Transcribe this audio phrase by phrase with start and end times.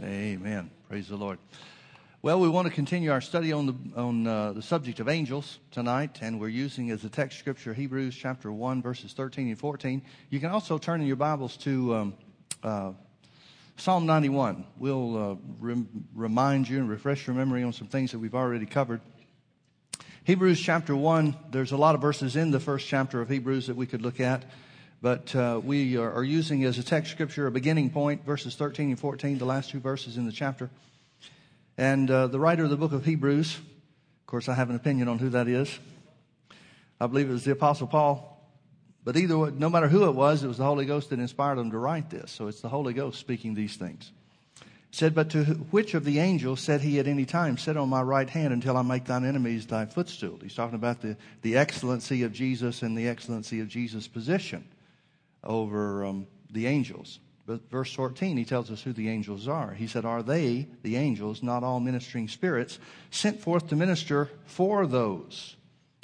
[0.00, 0.70] Amen.
[0.88, 1.40] Praise the Lord.
[2.22, 5.58] Well, we want to continue our study on the on uh, the subject of angels
[5.72, 10.02] tonight, and we're using as a text scripture Hebrews chapter one verses thirteen and fourteen.
[10.30, 12.14] You can also turn in your Bibles to um,
[12.62, 12.92] uh,
[13.76, 14.66] Psalm ninety one.
[14.76, 18.66] We'll uh, rem- remind you and refresh your memory on some things that we've already
[18.66, 19.00] covered.
[20.22, 21.36] Hebrews chapter one.
[21.50, 24.20] There's a lot of verses in the first chapter of Hebrews that we could look
[24.20, 24.44] at.
[25.00, 28.88] But uh, we are, are, using as a text scripture a beginning point, verses 13
[28.88, 30.70] and 14, the last two verses in the chapter.
[31.76, 35.06] And uh, the writer of the book of Hebrews, of course, I have an opinion
[35.06, 35.78] on who that is.
[37.00, 38.44] I believe it was the Apostle Paul.
[39.04, 41.58] But either, way, no matter who it was, it was the Holy Ghost that inspired
[41.58, 42.32] him to write this.
[42.32, 44.10] So it's the Holy Ghost speaking these things.
[44.90, 48.02] said, But to which of the angels said he at any time, Sit on my
[48.02, 50.40] right hand until I make thine enemies thy footstool?
[50.42, 54.66] He's talking about the, the excellency of Jesus and the excellency of Jesus' position
[55.48, 57.18] over um, the angels.
[57.46, 59.72] But verse 14, he tells us who the angels are.
[59.72, 62.78] He said, Are they, the angels, not all ministering spirits,
[63.10, 65.56] sent forth to minister for those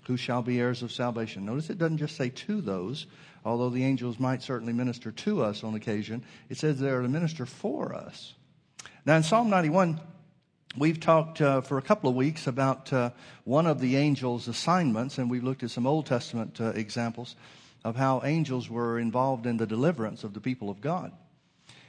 [0.06, 1.44] who shall be heirs of salvation?
[1.44, 3.06] Notice it doesn't just say to those,
[3.44, 6.24] although the angels might certainly minister to us on occasion.
[6.48, 8.32] It says they are to minister for us.
[9.04, 10.00] Now, in Psalm 91,
[10.76, 13.10] We've talked uh, for a couple of weeks about uh,
[13.44, 17.36] one of the angels' assignments, and we've looked at some Old Testament uh, examples
[17.84, 21.12] of how angels were involved in the deliverance of the people of God.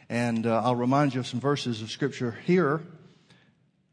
[0.09, 2.81] And uh, I'll remind you of some verses of Scripture here.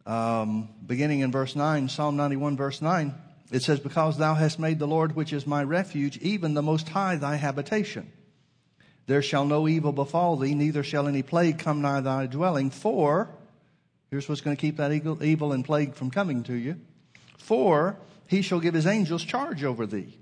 [0.05, 3.14] Um, beginning in verse 9, Psalm 91, verse 9,
[3.53, 6.89] it says, Because thou hast made the Lord, which is my refuge, even the Most
[6.89, 8.11] High, thy habitation.
[9.06, 12.70] There shall no evil befall thee, neither shall any plague come nigh thy dwelling.
[12.70, 13.30] For,
[14.11, 16.80] here's what's going to keep that evil and plague from coming to you.
[17.39, 20.19] For he shall give his angels charge over thee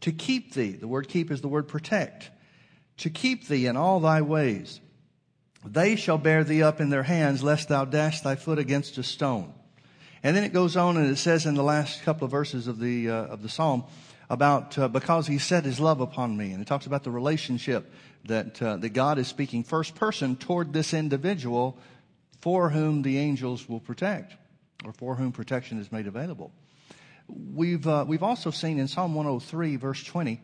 [0.00, 0.72] to keep thee.
[0.72, 2.30] The word keep is the word protect.
[2.98, 4.80] To keep thee in all thy ways.
[5.64, 9.02] They shall bear thee up in their hands, lest thou dash thy foot against a
[9.02, 9.52] stone.
[10.22, 12.78] And then it goes on and it says in the last couple of verses of
[12.78, 13.84] the, uh, of the psalm
[14.28, 16.52] about uh, because he set his love upon me.
[16.52, 17.92] And it talks about the relationship
[18.26, 21.78] that, uh, that God is speaking first person toward this individual
[22.40, 24.34] for whom the angels will protect
[24.84, 26.52] or for whom protection is made available.
[27.30, 30.40] We've, uh, we've also seen in Psalm 103, verse 20,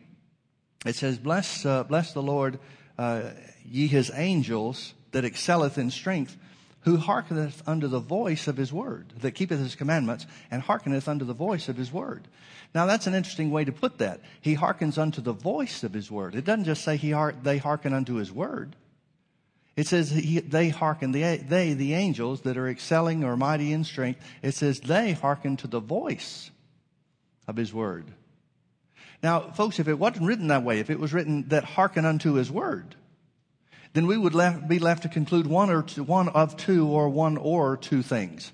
[0.85, 2.59] it says, Bless, uh, bless the Lord,
[2.97, 3.31] uh,
[3.65, 6.37] ye his angels that excelleth in strength,
[6.81, 11.25] who hearkeneth unto the voice of his word, that keepeth his commandments, and hearkeneth unto
[11.25, 12.27] the voice of his word.
[12.73, 14.21] Now that's an interesting way to put that.
[14.39, 16.35] He hearkens unto the voice of his word.
[16.35, 18.75] It doesn't just say he they hearken unto his word.
[19.75, 23.83] It says he, they hearken, the, they, the angels that are excelling or mighty in
[23.83, 26.49] strength, it says they hearken to the voice
[27.47, 28.11] of his word.
[29.23, 32.33] Now, folks, if it wasn't written that way, if it was written that hearken unto
[32.33, 32.95] his word,
[33.93, 37.09] then we would left, be left to conclude one or two, one of two or
[37.09, 38.51] one or two things.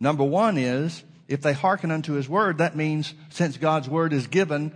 [0.00, 4.26] Number one is, if they hearken unto his word, that means since God's word is
[4.26, 4.72] given,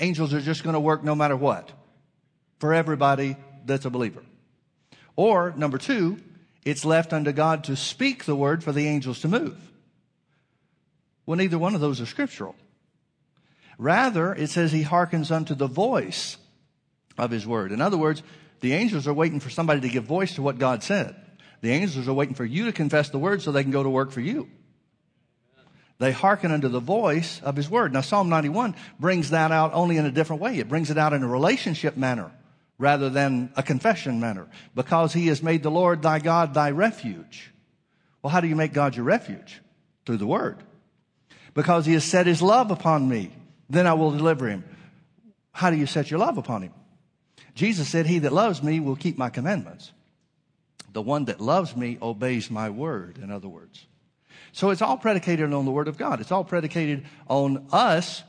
[0.00, 1.70] angels are just going to work no matter what
[2.58, 4.22] for everybody that's a believer.
[5.14, 6.18] Or number two,
[6.64, 9.56] it's left unto God to speak the word for the angels to move.
[11.26, 12.56] Well, neither one of those are scriptural.
[13.78, 16.36] Rather, it says he hearkens unto the voice
[17.16, 17.70] of his word.
[17.72, 18.22] In other words,
[18.60, 21.14] the angels are waiting for somebody to give voice to what God said.
[21.60, 23.88] The angels are waiting for you to confess the word so they can go to
[23.88, 24.48] work for you.
[25.98, 27.92] They hearken unto the voice of his word.
[27.92, 30.58] Now, Psalm 91 brings that out only in a different way.
[30.58, 32.30] It brings it out in a relationship manner
[32.78, 34.46] rather than a confession manner.
[34.76, 37.52] Because he has made the Lord thy God thy refuge.
[38.22, 39.60] Well, how do you make God your refuge?
[40.06, 40.62] Through the word.
[41.54, 43.32] Because he has set his love upon me
[43.68, 44.64] then I will deliver him.
[45.52, 46.72] How do you set your love upon him?
[47.54, 49.92] Jesus said, He that loves me will keep my commandments.
[50.92, 53.86] The one that loves me obeys my word, in other words.
[54.52, 56.20] So it's all predicated on the word of God.
[56.20, 58.22] It's all predicated on us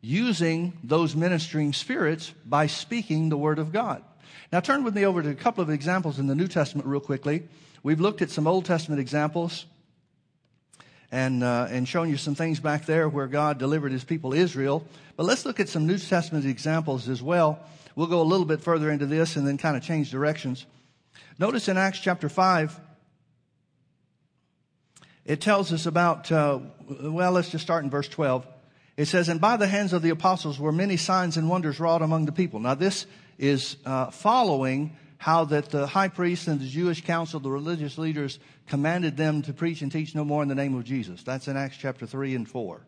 [0.00, 4.02] using those ministering spirits by speaking the word of God.
[4.52, 7.00] Now turn with me over to a couple of examples in the New Testament real
[7.00, 7.48] quickly.
[7.82, 9.66] We've looked at some Old Testament examples
[11.12, 14.84] and, uh, and showing you some things back there where God delivered his people Israel.
[15.14, 17.60] But let's look at some New Testament examples as well.
[17.94, 20.64] We'll go a little bit further into this and then kind of change directions.
[21.38, 22.80] Notice in Acts chapter 5,
[25.26, 26.60] it tells us about, uh,
[27.02, 28.46] well, let's just start in verse 12.
[28.96, 32.00] It says, And by the hands of the apostles were many signs and wonders wrought
[32.00, 32.58] among the people.
[32.58, 33.06] Now, this
[33.38, 38.40] is uh, following how that the high priest and the Jewish council, the religious leaders,
[38.66, 41.22] commanded them to preach and teach no more in the name of Jesus.
[41.22, 42.84] That's in Acts chapter 3 and 4.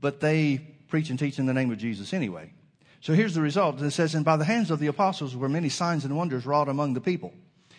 [0.00, 0.58] But they
[0.88, 2.52] preach and teach in the name of Jesus anyway.
[3.00, 3.80] So here's the result.
[3.80, 6.68] It says, And by the hands of the apostles were many signs and wonders wrought
[6.68, 7.32] among the people.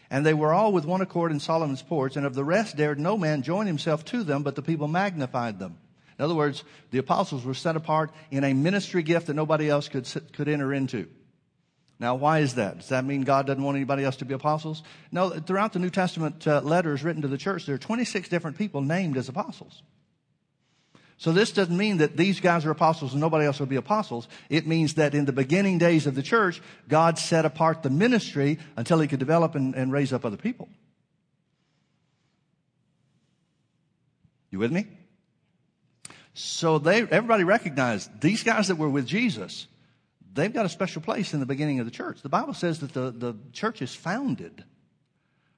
[0.10, 2.98] And they were all with one accord in Solomon's porch, and of the rest dared
[2.98, 5.80] no man join himself to them, but the people magnified them.
[6.18, 9.90] In other words, the apostles were set apart in a ministry gift that nobody else
[9.90, 11.10] could, could enter into.
[12.02, 12.80] Now, why is that?
[12.80, 14.82] Does that mean God doesn't want anybody else to be apostles?
[15.12, 18.58] No, throughout the New Testament uh, letters written to the church, there are 26 different
[18.58, 19.84] people named as apostles.
[21.18, 24.28] So this doesn't mean that these guys are apostles and nobody else will be apostles.
[24.50, 28.58] It means that in the beginning days of the church, God set apart the ministry
[28.76, 30.70] until he could develop and, and raise up other people.
[34.50, 34.88] You with me?
[36.34, 39.68] So they, everybody recognized these guys that were with Jesus
[40.34, 42.22] they've got a special place in the beginning of the church.
[42.22, 44.64] The Bible says that the, the church is founded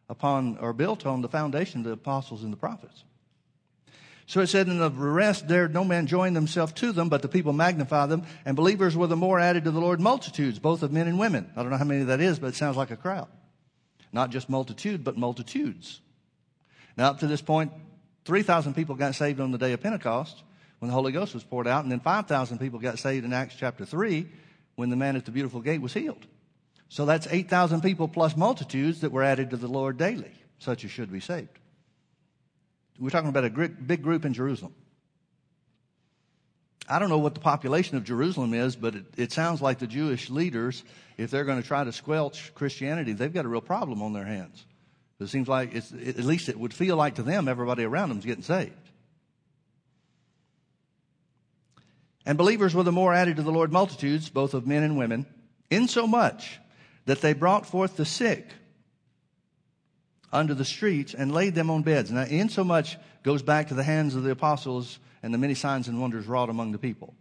[0.10, 3.04] upon or built on the foundation of the apostles and the prophets.
[4.26, 7.28] So it said, In the rest there no man joined himself to them, but the
[7.28, 10.92] people magnify them, and believers were the more added to the Lord multitudes, both of
[10.92, 11.52] men and women.
[11.56, 13.28] I don't know how many that is, but it sounds like a crowd.
[14.12, 16.00] Not just multitude, but multitudes.
[16.96, 17.74] Now, up to this point,
[18.26, 20.44] 3,000 people got saved on the day of Pentecost
[20.80, 23.56] when the Holy Ghost was poured out, and then 5,000 people got saved in Acts
[23.58, 24.30] chapter 3
[24.76, 26.26] when the man at the beautiful gate was healed.
[26.90, 30.92] So that's 8,000 people plus multitudes that were added to the Lord daily, such as
[30.92, 31.60] should be saved.
[33.00, 34.76] We're talking about a big group in Jerusalem.
[36.88, 39.88] I don't know what the population of Jerusalem is, but it, it sounds like the
[39.88, 40.84] Jewish leaders,
[41.18, 44.26] if they're going to try to squelch Christianity, they've got a real problem on their
[44.26, 44.66] hands.
[45.20, 48.26] It seems like, at least it would feel like to them, everybody around them is
[48.26, 48.74] getting saved.
[52.26, 55.26] And believers were the more added to the Lord multitudes, both of men and women,
[55.70, 56.60] insomuch
[57.06, 58.48] that they brought forth the sick
[60.32, 62.12] unto the streets and laid them on beds.
[62.12, 66.02] Now, insomuch goes back to the hands of the apostles and the many signs and
[66.02, 67.14] wonders wrought among the people.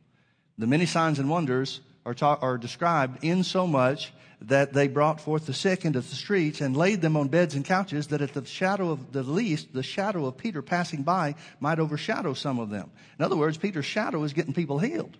[0.58, 4.12] The many signs and wonders are, ta- are described in so much
[4.48, 7.64] that they brought forth the sick into the streets and laid them on beds and
[7.64, 11.78] couches that at the shadow of the least, the shadow of Peter passing by might
[11.78, 12.90] overshadow some of them.
[13.18, 15.16] In other words, Peter's shadow is getting people healed.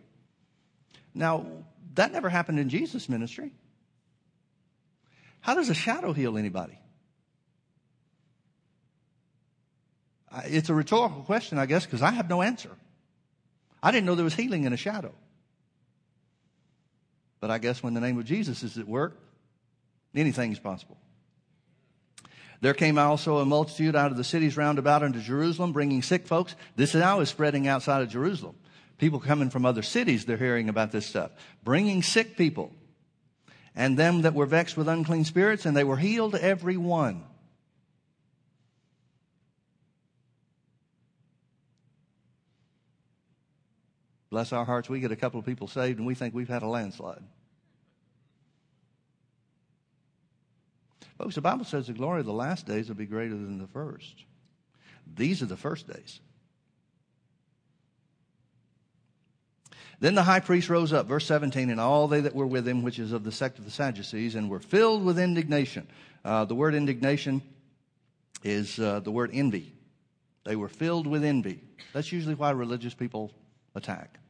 [1.15, 1.47] Now,
[1.95, 3.53] that never happened in Jesus' ministry.
[5.41, 6.79] How does a shadow heal anybody?
[10.45, 12.71] It's a rhetorical question, I guess, because I have no answer.
[13.83, 15.13] I didn't know there was healing in a shadow.
[17.43, 19.19] But I guess when the name of Jesus is at work,
[20.15, 20.97] anything is possible.
[22.61, 26.29] There came also a multitude out of the cities round about unto Jerusalem, bringing sick
[26.29, 26.55] folks.
[26.77, 28.55] This now is spreading outside of Jerusalem.
[28.97, 31.33] People coming from other cities, they're hearing about this stuff.
[31.65, 32.71] Bringing sick people,
[33.75, 37.25] and them that were vexed with unclean spirits, and they were healed every one.
[44.33, 46.63] Bless our hearts, we get a couple of people saved and we think we've had
[46.63, 47.23] a landslide.
[51.19, 53.67] Folks, the Bible says the glory of the last days will be greater than the
[53.67, 54.25] first.
[55.15, 56.19] These are the first days.
[60.01, 62.83] Then the high priest rose up, verse 17, and all they that were with him,
[62.83, 65.87] which is of the sect of the Sadducees, and were filled with indignation.
[66.25, 67.43] Uh, the word indignation
[68.43, 69.75] is uh, the word envy.
[70.45, 71.61] They were filled with envy.
[71.93, 73.31] That's usually why religious people
[73.75, 74.21] attack.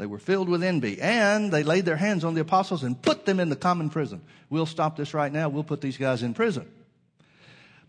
[0.00, 3.26] They were filled with envy and they laid their hands on the apostles and put
[3.26, 4.22] them in the common prison.
[4.48, 5.50] We'll stop this right now.
[5.50, 6.66] We'll put these guys in prison.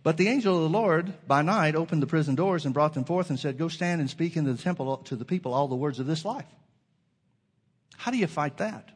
[0.04, 3.06] But the angel of the Lord by night opened the prison doors and brought them
[3.06, 5.76] forth and said, Go stand and speak in the temple to the people all the
[5.76, 6.44] words of this life.
[7.96, 8.90] How do you fight that?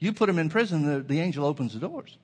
[0.00, 2.18] You put them in prison, the, the angel opens the doors.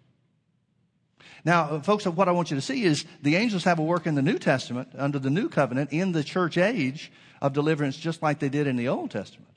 [1.45, 4.09] Now, uh, folks, what I want you to see is the angels have a work
[4.09, 8.23] in the New Testament, under the new covenant, in the church age, of deliverance just
[8.23, 9.53] like they did in the Old Testament,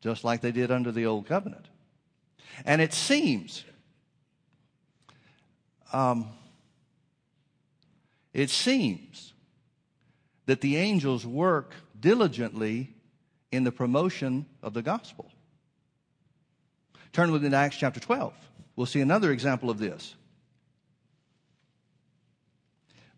[0.00, 1.66] just like they did under the Old Covenant.
[2.64, 3.64] And it seems,
[5.92, 6.28] um,
[8.32, 9.32] it seems
[10.46, 12.94] that the angels work diligently
[13.50, 15.30] in the promotion of the gospel.
[17.12, 18.34] Turn with me to Acts chapter 12.
[18.76, 20.14] We'll see another example of this.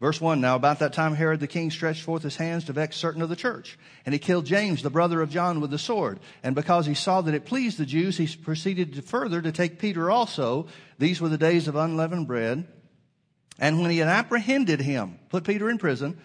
[0.00, 2.96] Verse 1 Now, about that time, Herod the king stretched forth his hands to vex
[2.96, 6.20] certain of the church, and he killed James, the brother of John, with the sword.
[6.42, 9.78] And because he saw that it pleased the Jews, he proceeded to further to take
[9.78, 10.68] Peter also.
[10.98, 12.68] These were the days of unleavened bread.
[13.58, 16.16] And when he had apprehended him, put Peter in prison,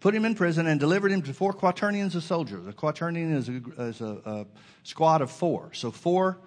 [0.00, 2.66] put him in prison, and delivered him to four quaternions of soldiers.
[2.66, 4.46] A quaternion is a, is a, a
[4.82, 5.70] squad of four.
[5.72, 6.38] So, four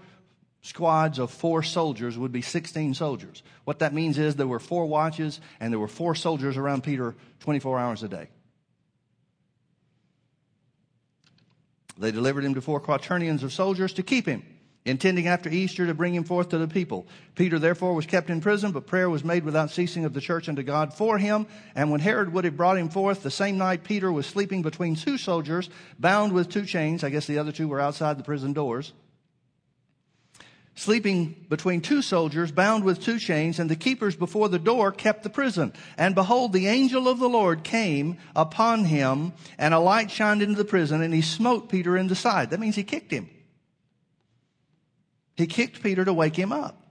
[0.64, 3.44] squads of four soldiers would be 16 soldiers.
[3.66, 7.16] What that means is there were four watches and there were four soldiers around Peter
[7.42, 8.30] 24 hours a day.
[11.98, 14.44] They delivered him to four quaternions of soldiers to keep him
[14.86, 17.08] intending after Easter to bring him forth to the people.
[17.36, 20.50] Peter therefore was kept in prison, but prayer was made without ceasing of the church
[20.50, 21.48] unto God for him.
[21.76, 24.96] And when Herod would have brought him forth, the same night Peter was sleeping between
[24.96, 27.04] two soldiers, bound with two chains.
[27.04, 28.92] I guess the other two were outside the prison doors.
[30.76, 35.22] Sleeping between two soldiers, bound with two chains, and the keepers before the door kept
[35.24, 35.72] the prison.
[35.98, 40.56] And behold, the angel of the Lord came upon him, and a light shined into
[40.56, 42.50] the prison, and he smote Peter in the side.
[42.50, 43.30] That means he kicked him.
[45.36, 46.84] He kicked Peter to wake him up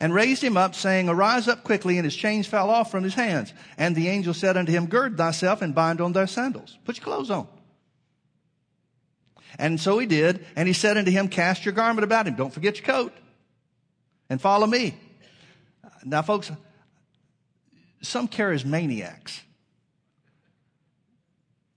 [0.00, 1.96] and raised him up, saying, Arise up quickly.
[1.96, 3.52] And his chains fell off from his hands.
[3.78, 6.78] And the angel said unto him, Gird thyself and bind on thy sandals.
[6.84, 7.48] Put your clothes on.
[9.58, 10.44] And so he did.
[10.56, 12.34] And he said unto him, Cast your garment about him.
[12.34, 13.12] Don't forget your coat.
[14.28, 14.94] And follow me.
[16.04, 16.50] Now, folks,
[18.02, 19.40] some charismaniacs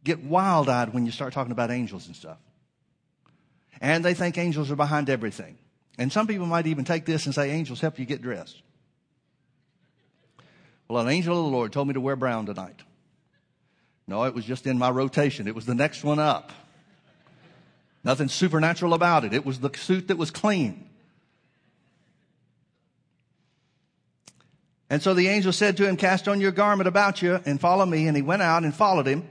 [0.04, 2.38] get wild eyed when you start talking about angels and stuff.
[3.80, 5.58] And they think angels are behind everything.
[5.98, 8.62] And some people might even take this and say angels help you get dressed.
[10.88, 12.82] Well, an angel of the Lord told me to wear brown tonight.
[14.08, 15.48] No, it was just in my rotation.
[15.48, 16.52] It was the next one up.
[18.04, 19.34] Nothing supernatural about it.
[19.34, 20.89] It was the suit that was clean.
[24.89, 27.86] And so the angel said to him, Cast on your garment about you and follow
[27.86, 28.08] me.
[28.08, 29.27] And he went out and followed him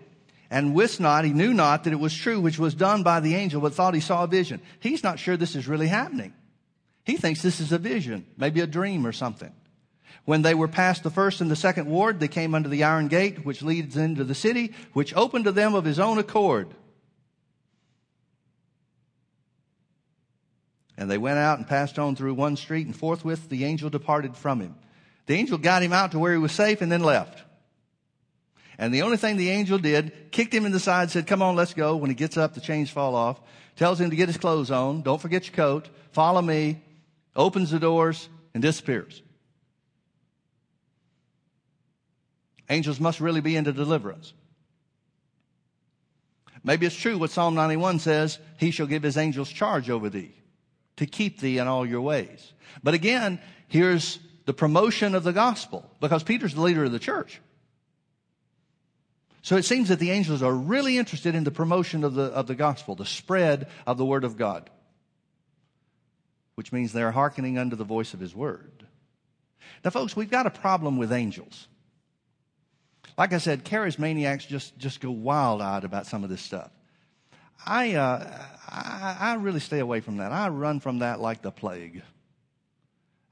[0.50, 3.34] and wist not, he knew not that it was true, which was done by the
[3.34, 4.60] angel, but thought he saw a vision.
[4.80, 6.34] He's not sure this is really happening.
[7.04, 9.52] He thinks this is a vision, maybe a dream or something.
[10.24, 13.08] When they were past the first and the second ward, they came under the iron
[13.08, 16.68] gate, which leads into the city, which opened to them of his own accord.
[20.96, 24.36] And they went out and passed on through one street, and forthwith the angel departed
[24.36, 24.74] from him.
[25.26, 27.42] The angel got him out to where he was safe and then left.
[28.78, 31.56] And the only thing the angel did, kicked him in the side, said, come on,
[31.56, 31.96] let's go.
[31.96, 33.40] When he gets up, the chains fall off.
[33.76, 35.02] Tells him to get his clothes on.
[35.02, 35.88] Don't forget your coat.
[36.12, 36.82] Follow me.
[37.34, 39.22] Opens the doors and disappears.
[42.68, 44.32] Angels must really be into deliverance.
[46.64, 50.34] Maybe it's true what Psalm 91 says, He shall give His angels charge over thee
[50.96, 52.52] to keep thee in all your ways.
[52.82, 57.40] But again, here's the promotion of the gospel because Peter's the leader of the church.
[59.42, 62.48] So it seems that the angels are really interested in the promotion of the, of
[62.48, 64.68] the gospel, the spread of the word of God,
[66.56, 68.86] which means they're hearkening unto the voice of his word.
[69.84, 71.68] Now, folks, we've got a problem with angels.
[73.16, 76.70] Like I said, charismaniacs just, just go wild eyed about some of this stuff.
[77.64, 80.32] I, uh, I, I really stay away from that.
[80.32, 82.02] I run from that like the plague.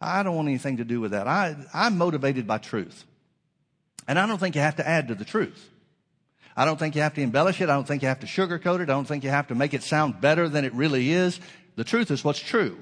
[0.00, 1.26] I don't want anything to do with that.
[1.26, 3.04] I, I'm motivated by truth.
[4.06, 5.70] And I don't think you have to add to the truth.
[6.56, 7.68] I don't think you have to embellish it.
[7.68, 8.82] I don't think you have to sugarcoat it.
[8.82, 11.40] I don't think you have to make it sound better than it really is.
[11.76, 12.78] The truth is what's true.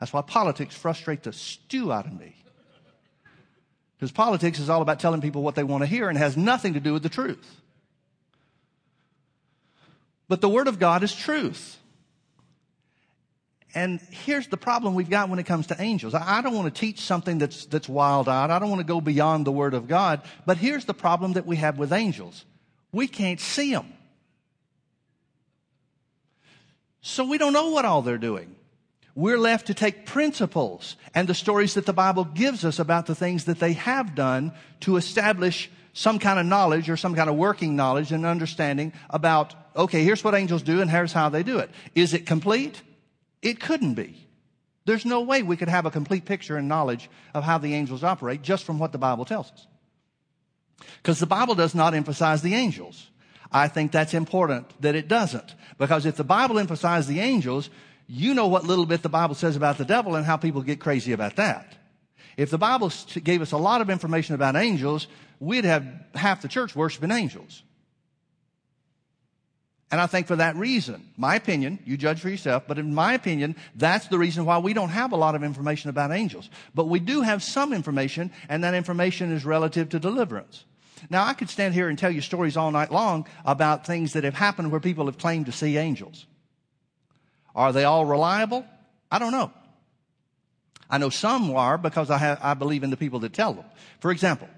[0.00, 2.34] That's why politics frustrate the stew out of me.
[3.96, 6.74] Because politics is all about telling people what they want to hear and has nothing
[6.74, 7.62] to do with the truth.
[10.28, 11.78] But the Word of God is truth.
[13.74, 16.14] And here's the problem we've got when it comes to angels.
[16.14, 18.50] I don't want to teach something that's, that's wild eyed.
[18.50, 20.22] I don't want to go beyond the Word of God.
[20.46, 22.44] But here's the problem that we have with angels
[22.92, 23.92] we can't see them.
[27.00, 28.54] So we don't know what all they're doing.
[29.16, 33.14] We're left to take principles and the stories that the Bible gives us about the
[33.14, 37.36] things that they have done to establish some kind of knowledge or some kind of
[37.36, 41.58] working knowledge and understanding about, okay, here's what angels do and here's how they do
[41.58, 41.70] it.
[41.94, 42.82] Is it complete?
[43.42, 44.26] It couldn't be.
[44.86, 48.04] There's no way we could have a complete picture and knowledge of how the angels
[48.04, 49.66] operate just from what the Bible tells us.
[51.02, 53.10] Because the Bible does not emphasize the angels.
[53.50, 55.54] I think that's important that it doesn't.
[55.78, 57.70] Because if the Bible emphasized the angels,
[58.06, 60.80] you know what little bit the Bible says about the devil and how people get
[60.80, 61.76] crazy about that.
[62.36, 65.06] If the Bible gave us a lot of information about angels,
[65.38, 67.62] we'd have half the church worshiping angels.
[69.94, 73.14] And I think for that reason, my opinion, you judge for yourself, but in my
[73.14, 76.50] opinion, that's the reason why we don't have a lot of information about angels.
[76.74, 80.64] But we do have some information, and that information is relative to deliverance.
[81.10, 84.24] Now, I could stand here and tell you stories all night long about things that
[84.24, 86.26] have happened where people have claimed to see angels.
[87.54, 88.66] Are they all reliable?
[89.12, 89.52] I don't know.
[90.90, 93.66] I know some are because I, have, I believe in the people that tell them.
[94.00, 94.48] For example,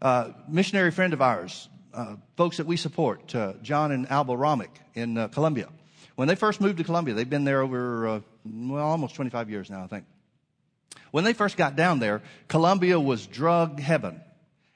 [0.00, 4.70] uh, missionary friend of ours, uh, folks that we support, uh, John and Alba Romick
[4.94, 5.68] in uh, Colombia.
[6.14, 9.68] When they first moved to Colombia, they've been there over, uh, well, almost 25 years
[9.68, 10.04] now, I think.
[11.10, 14.20] When they first got down there, Colombia was drug heaven.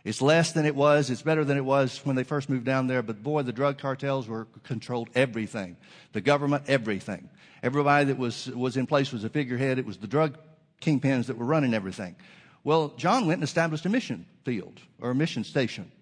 [0.02, 1.10] It's less than it was.
[1.10, 3.02] It's better than it was when they first moved down there.
[3.02, 5.76] But boy, the drug cartels were controlled everything.
[6.12, 7.30] The government, everything.
[7.62, 9.78] Everybody that was, was in place was a figurehead.
[9.78, 10.38] It was the drug
[10.80, 12.16] kingpins that were running everything.
[12.64, 15.92] Well, John went and established a mission field or a mission station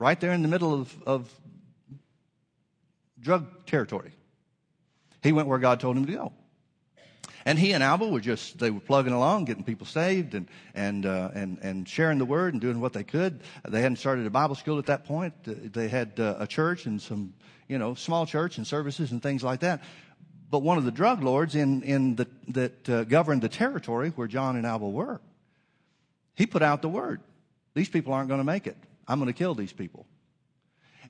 [0.00, 1.32] right there in the middle of, of
[3.20, 4.10] drug territory.
[5.22, 6.32] He went where God told him to go.
[7.44, 11.06] And he and Alba were just, they were plugging along, getting people saved and, and,
[11.06, 13.40] uh, and, and sharing the word and doing what they could.
[13.66, 15.34] They hadn't started a Bible school at that point.
[15.44, 17.32] They had uh, a church and some,
[17.66, 19.82] you know, small church and services and things like that.
[20.50, 24.26] But one of the drug lords in, in the, that uh, governed the territory where
[24.26, 25.20] John and Alba were,
[26.34, 27.20] he put out the word.
[27.74, 28.76] These people aren't going to make it.
[29.10, 30.06] I'm going to kill these people.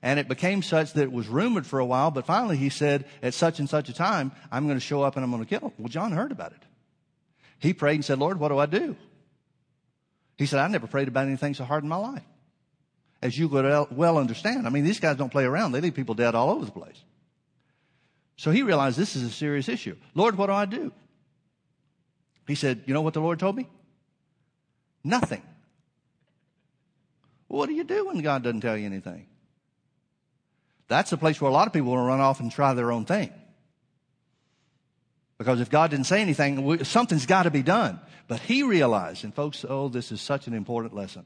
[0.01, 3.05] And it became such that it was rumored for a while, but finally he said,
[3.21, 5.49] at such and such a time, I'm going to show up and I'm going to
[5.49, 5.73] kill them.
[5.77, 6.63] Well, John heard about it.
[7.59, 8.97] He prayed and said, Lord, what do I do?
[10.39, 12.23] He said, I never prayed about anything so hard in my life.
[13.21, 14.65] As you would well understand.
[14.65, 15.73] I mean, these guys don't play around.
[15.73, 16.99] They leave people dead all over the place.
[18.37, 19.95] So he realized this is a serious issue.
[20.15, 20.91] Lord, what do I do?
[22.47, 23.69] He said, You know what the Lord told me?
[25.03, 25.43] Nothing.
[27.51, 29.25] What do you do when God doesn't tell you anything?
[30.87, 33.29] That's a place where a lot of people run off and try their own thing.
[35.37, 37.99] Because if God didn't say anything, something's got to be done.
[38.29, 41.25] But he realized, and folks, oh, this is such an important lesson.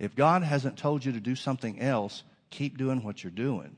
[0.00, 3.76] If God hasn't told you to do something else, keep doing what you're doing.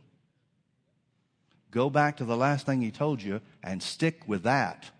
[1.70, 4.90] Go back to the last thing he told you and stick with that.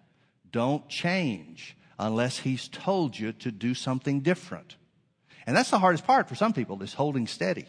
[0.51, 4.77] Don't change unless he's told you to do something different.
[5.47, 7.67] And that's the hardest part for some people, is holding steady.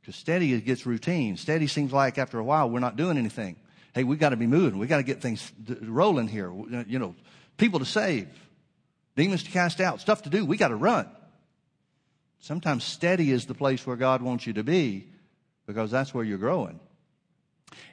[0.00, 1.36] Because steady gets routine.
[1.36, 3.56] Steady seems like after a while we're not doing anything.
[3.94, 4.78] Hey, we've got to be moving.
[4.78, 6.50] We've got to get things rolling here.
[6.50, 7.14] Uh, you know,
[7.56, 8.28] people to save,
[9.16, 10.44] demons to cast out, stuff to do.
[10.44, 11.08] We got to run.
[12.40, 15.08] Sometimes steady is the place where God wants you to be
[15.66, 16.80] because that's where you're growing.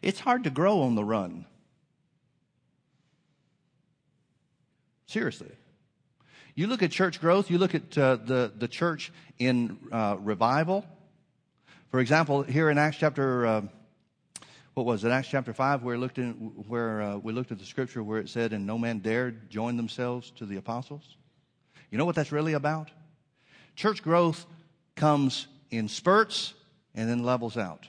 [0.01, 1.45] It's hard to grow on the run.
[5.07, 5.51] Seriously.
[6.55, 10.85] You look at church growth, you look at uh, the, the church in uh, revival,
[11.95, 13.61] for example, here in Acts chapter, uh,
[14.73, 15.11] what was it?
[15.11, 16.33] Acts chapter five, where, looked in,
[16.67, 19.77] where uh, we looked at the scripture where it said, "And no man dared join
[19.77, 21.15] themselves to the apostles."
[21.91, 22.91] You know what that's really about?
[23.77, 24.45] Church growth
[24.95, 26.53] comes in spurts
[26.93, 27.87] and then levels out.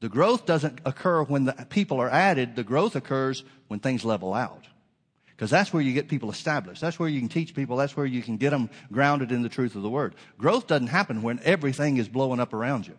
[0.00, 2.56] The growth doesn't occur when the people are added.
[2.56, 4.64] The growth occurs when things level out.
[5.42, 6.80] Because that's where you get people established.
[6.80, 7.76] That's where you can teach people.
[7.76, 10.14] That's where you can get them grounded in the truth of the word.
[10.38, 12.96] Growth doesn't happen when everything is blowing up around you.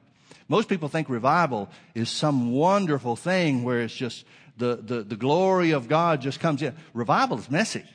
[0.49, 4.25] Most people think revival is some wonderful thing where it's just
[4.57, 6.75] the, the, the glory of God just comes in.
[6.93, 7.85] Revival is messy.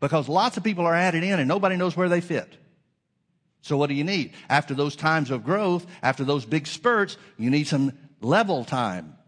[0.00, 2.56] Because lots of people are added in and nobody knows where they fit.
[3.60, 4.32] So what do you need?
[4.48, 9.18] After those times of growth, after those big spurts, you need some level time.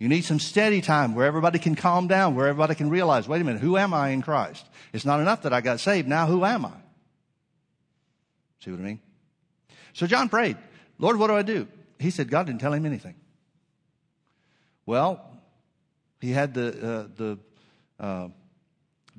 [0.00, 3.42] You need some steady time where everybody can calm down, where everybody can realize, wait
[3.42, 4.66] a minute, who am I in Christ?
[4.94, 6.08] It's not enough that I got saved.
[6.08, 6.72] Now who am I?
[8.64, 9.00] See what I mean?
[9.92, 10.56] So John prayed,
[10.98, 11.68] Lord, what do I do?
[11.98, 13.14] He said, God didn't tell him anything.
[14.86, 15.20] Well,
[16.18, 17.38] he had the, uh, the
[18.02, 18.28] uh,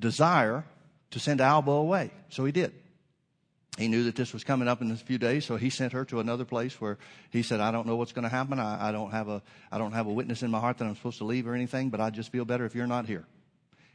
[0.00, 0.64] desire
[1.12, 2.72] to send Alba away, so he did
[3.78, 6.04] he knew that this was coming up in a few days, so he sent her
[6.06, 6.98] to another place where
[7.30, 8.58] he said, "I don't know what's going to happen.
[8.58, 10.94] I, I, don't have a I don't have a witness in my heart that I'm
[10.94, 13.24] supposed to leave or anything, but I just feel better if you're not here.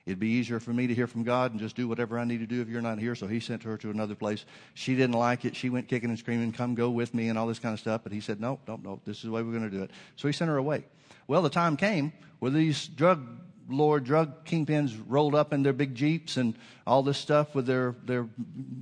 [0.07, 2.39] It'd be easier for me to hear from God and just do whatever I need
[2.39, 4.45] to do if you're not here." So he sent her to another place.
[4.73, 5.55] She didn't like it.
[5.55, 8.01] She went kicking and screaming, "Come go with me!" and all this kind of stuff.
[8.01, 8.99] But he said, "No, no, no.
[9.05, 10.85] This is the way we're going to do it." So he sent her away.
[11.27, 13.27] Well, the time came where these drug
[13.69, 17.95] lord drug kingpins rolled up in their big jeeps and all this stuff with their,
[18.03, 18.27] their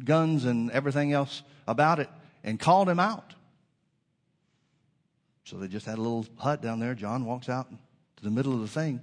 [0.03, 2.09] guns and everything else about it
[2.43, 3.33] and called him out.
[5.43, 6.93] So they just had a little hut down there.
[6.95, 9.01] John walks out to the middle of the thing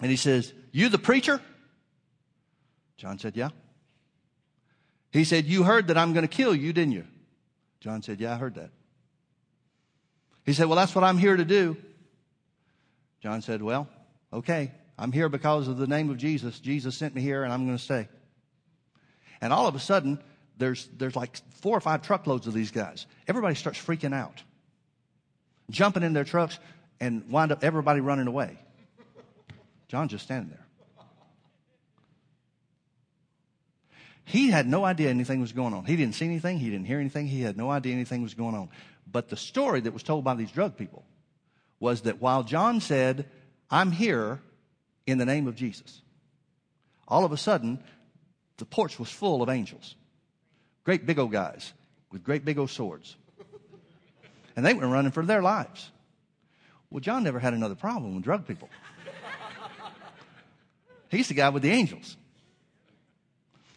[0.00, 1.40] and he says, You the preacher?
[2.96, 3.50] John said, Yeah.
[5.10, 7.06] He said, You heard that I'm going to kill you, didn't you?
[7.80, 8.70] John said, Yeah, I heard that.
[10.44, 11.76] He said, Well, that's what I'm here to do.
[13.20, 13.88] John said, Well,
[14.34, 16.58] okay, I'm here because of the name of Jesus.
[16.60, 18.08] Jesus sent me here and I'm going to stay.
[19.40, 20.20] And all of a sudden,
[20.58, 23.06] there's, there's like four or five truckloads of these guys.
[23.26, 24.42] Everybody starts freaking out,
[25.70, 26.58] jumping in their trucks
[27.00, 28.58] and wind up everybody running away.
[29.88, 30.60] John just standing there.
[34.26, 35.84] He had no idea anything was going on.
[35.84, 36.58] He didn't see anything.
[36.58, 37.26] He didn't hear anything.
[37.26, 38.70] He had no idea anything was going on.
[39.10, 41.04] But the story that was told by these drug people
[41.78, 43.28] was that while John said,
[43.70, 44.40] I'm here
[45.06, 46.02] in the name of Jesus.
[47.08, 47.82] All of a sudden,
[48.56, 49.96] the porch was full of angels.
[50.84, 51.72] Great big old guys
[52.12, 53.16] with great big old swords.
[54.56, 55.90] And they were running for their lives.
[56.90, 58.68] Well, John never had another problem with drug people.
[61.10, 62.16] He's the guy with the angels.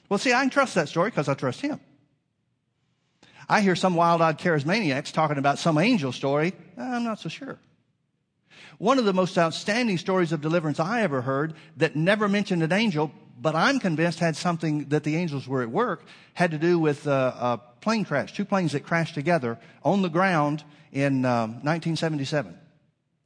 [0.10, 1.80] Well, see, I can trust that story because I trust him.
[3.50, 6.54] I hear some wild eyed charismaniacs talking about some angel story.
[6.78, 7.58] I'm not so sure.
[8.78, 12.72] One of the most outstanding stories of deliverance I ever heard that never mentioned an
[12.72, 13.12] angel,
[13.42, 16.04] but I'm convinced had something that the angels were at work,
[16.36, 20.10] had to do with uh, a plane crash, two planes that crashed together on the
[20.10, 22.56] ground in uh, 1977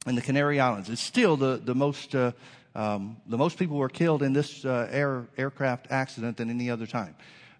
[0.06, 0.88] in the Canary Islands.
[0.88, 2.32] It's still the, the most, uh,
[2.74, 6.86] um, the most people were killed in this uh, air, aircraft accident than any other
[6.86, 7.14] time.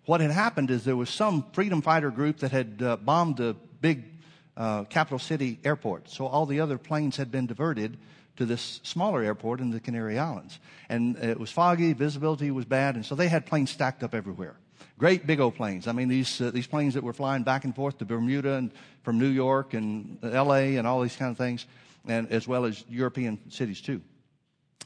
[0.07, 3.55] What had happened is there was some freedom fighter group that had uh, bombed the
[3.83, 4.12] big
[4.57, 6.11] uh, capital city airport.
[6.11, 7.99] So all the other planes had been diverted
[8.37, 10.59] to this smaller airport in the Canary Islands.
[10.89, 14.57] And it was foggy, visibility was bad, and so they had planes stacked up everywhere.
[14.99, 15.89] Great big old planes.
[15.89, 18.73] I mean, these, uh, these planes that were flying back and forth to Bermuda and
[19.03, 21.67] from New York and LA and all these kind of things,
[22.07, 24.01] and as well as European cities too.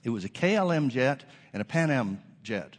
[0.05, 2.77] It was a KLM jet and a Pan Am jet.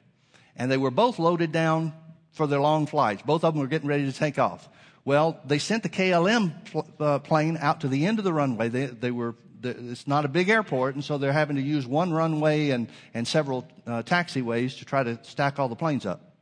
[0.56, 1.94] And they were both loaded down
[2.32, 3.22] for their long flights.
[3.22, 4.68] Both of them were getting ready to take off.
[5.08, 8.68] Well, they sent the KLM pl- uh, plane out to the end of the runway.
[8.68, 12.12] They, they were, it's not a big airport, and so they're having to use one
[12.12, 16.36] runway and, and several uh, taxiways to try to stack all the planes up.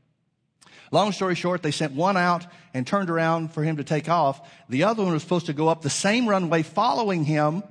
[0.91, 4.41] Long story short, they sent one out and turned around for him to take off.
[4.67, 7.61] The other one was supposed to go up the same runway following him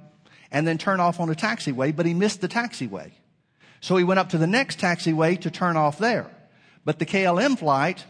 [0.53, 3.11] and then turn off on a taxiway, but he missed the taxiway.
[3.81, 6.31] So he went up to the next taxiway to turn off there.
[6.85, 8.05] But the KLM flight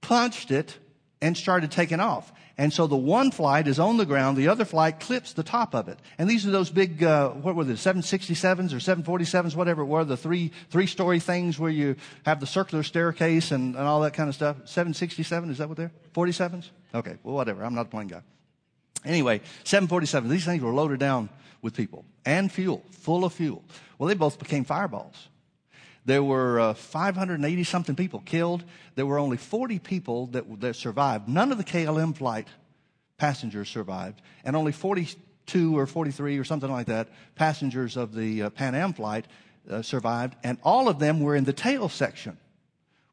[0.00, 0.78] punched it
[1.26, 2.32] and started taking off.
[2.56, 5.74] And so the one flight is on the ground, the other flight clips the top
[5.74, 5.98] of it.
[6.18, 10.04] And these are those big, uh, what were they, 767s or 747s, whatever it were,
[10.04, 14.14] the three, three story things where you have the circular staircase and, and all that
[14.14, 14.56] kind of stuff.
[14.66, 15.90] 767, is that what they're?
[16.14, 16.70] 47s?
[16.94, 17.64] Okay, well, whatever.
[17.64, 18.22] I'm not a plane guy.
[19.04, 21.28] Anyway, 747, these things were loaded down
[21.60, 23.64] with people and fuel, full of fuel.
[23.98, 25.28] Well, they both became fireballs.
[26.06, 28.62] There were uh, 580 something people killed.
[28.94, 31.28] There were only 40 people that, that survived.
[31.28, 32.46] None of the KLM flight
[33.18, 38.50] passengers survived, and only 42 or 43 or something like that passengers of the uh,
[38.50, 39.26] Pan Am flight
[39.68, 42.38] uh, survived, and all of them were in the tail section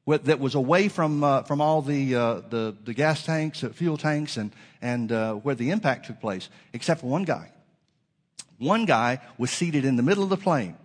[0.05, 3.97] that was away from uh, from all the, uh, the the gas tanks, uh, fuel
[3.97, 4.51] tanks, and
[4.81, 7.49] and uh, where the impact took place, except for one guy.
[8.59, 10.75] One guy was seated in the middle of the plane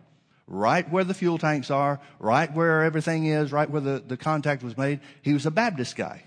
[0.49, 4.63] right where the fuel tanks are, right where everything is, right where the, the contact
[4.63, 5.01] was made.
[5.23, 6.23] He was a Baptist guy.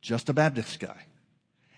[0.00, 1.04] Just a Baptist guy.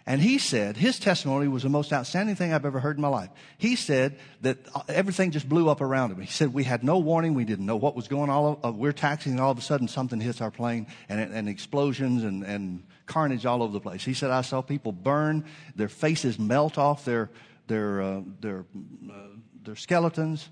[0.06, 3.08] And he said, his testimony was the most outstanding thing I've ever heard in my
[3.08, 3.30] life.
[3.58, 6.20] He said that everything just blew up around him.
[6.20, 7.34] He said, we had no warning.
[7.34, 8.58] We didn't know what was going on.
[8.64, 12.24] Uh, we're taxiing and all of a sudden something hits our plane and, and explosions
[12.24, 14.04] and, and carnage all over the place.
[14.04, 15.44] He said, I saw people burn,
[15.76, 17.30] their faces melt off their,
[17.68, 18.64] their, uh, their,
[19.08, 19.14] uh,
[19.62, 20.48] their skeletons.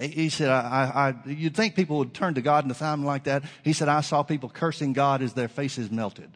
[0.00, 3.24] He said, I, I, you'd think people would turn to God in a time like
[3.24, 3.44] that.
[3.62, 6.30] He said, I saw people cursing God as their faces melted.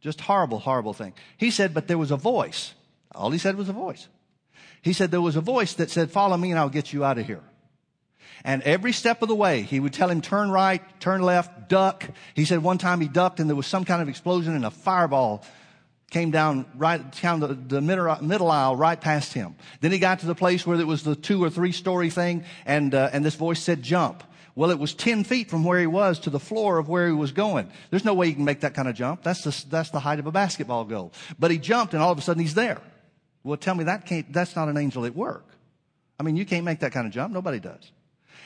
[0.00, 1.12] Just horrible, horrible thing.
[1.36, 2.74] He said, but there was a voice.
[3.12, 4.06] All he said was a voice.
[4.80, 7.18] He said there was a voice that said, follow me and I'll get you out
[7.18, 7.42] of here.
[8.44, 12.08] And every step of the way, he would tell him, turn right, turn left, duck.
[12.34, 14.70] He said one time he ducked and there was some kind of explosion and a
[14.70, 15.42] fireball
[16.10, 19.54] came down right down the, the middle aisle right past him.
[19.80, 22.44] Then he got to the place where it was the two or three story thing,
[22.64, 24.22] and uh, and this voice said jump.
[24.54, 27.12] Well, it was ten feet from where he was to the floor of where he
[27.12, 27.70] was going.
[27.90, 29.22] There's no way you can make that kind of jump.
[29.22, 31.12] That's the that's the height of a basketball goal.
[31.38, 32.80] But he jumped, and all of a sudden he's there.
[33.44, 34.32] Well, tell me that can't.
[34.32, 35.44] That's not an angel at work.
[36.18, 37.32] I mean, you can't make that kind of jump.
[37.32, 37.92] Nobody does.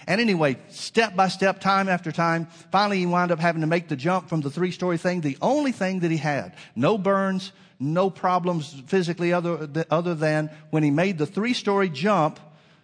[0.07, 3.89] And anyway, step by step, time after time, finally he wound up having to make
[3.89, 6.55] the jump from the three story thing, the only thing that he had.
[6.75, 12.41] No burns, no problems physically other, other than when he made the three story jump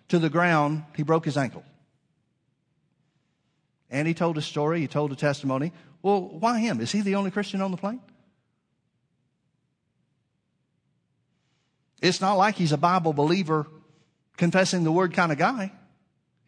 [0.08, 1.64] to the ground, he broke his ankle.
[3.90, 5.72] And he told a story, he told a testimony.
[6.02, 6.80] Well, why him?
[6.80, 8.00] Is he the only Christian on the plane?
[12.00, 13.66] It's not like he's a Bible believer,
[14.36, 15.72] confessing the word kind of guy.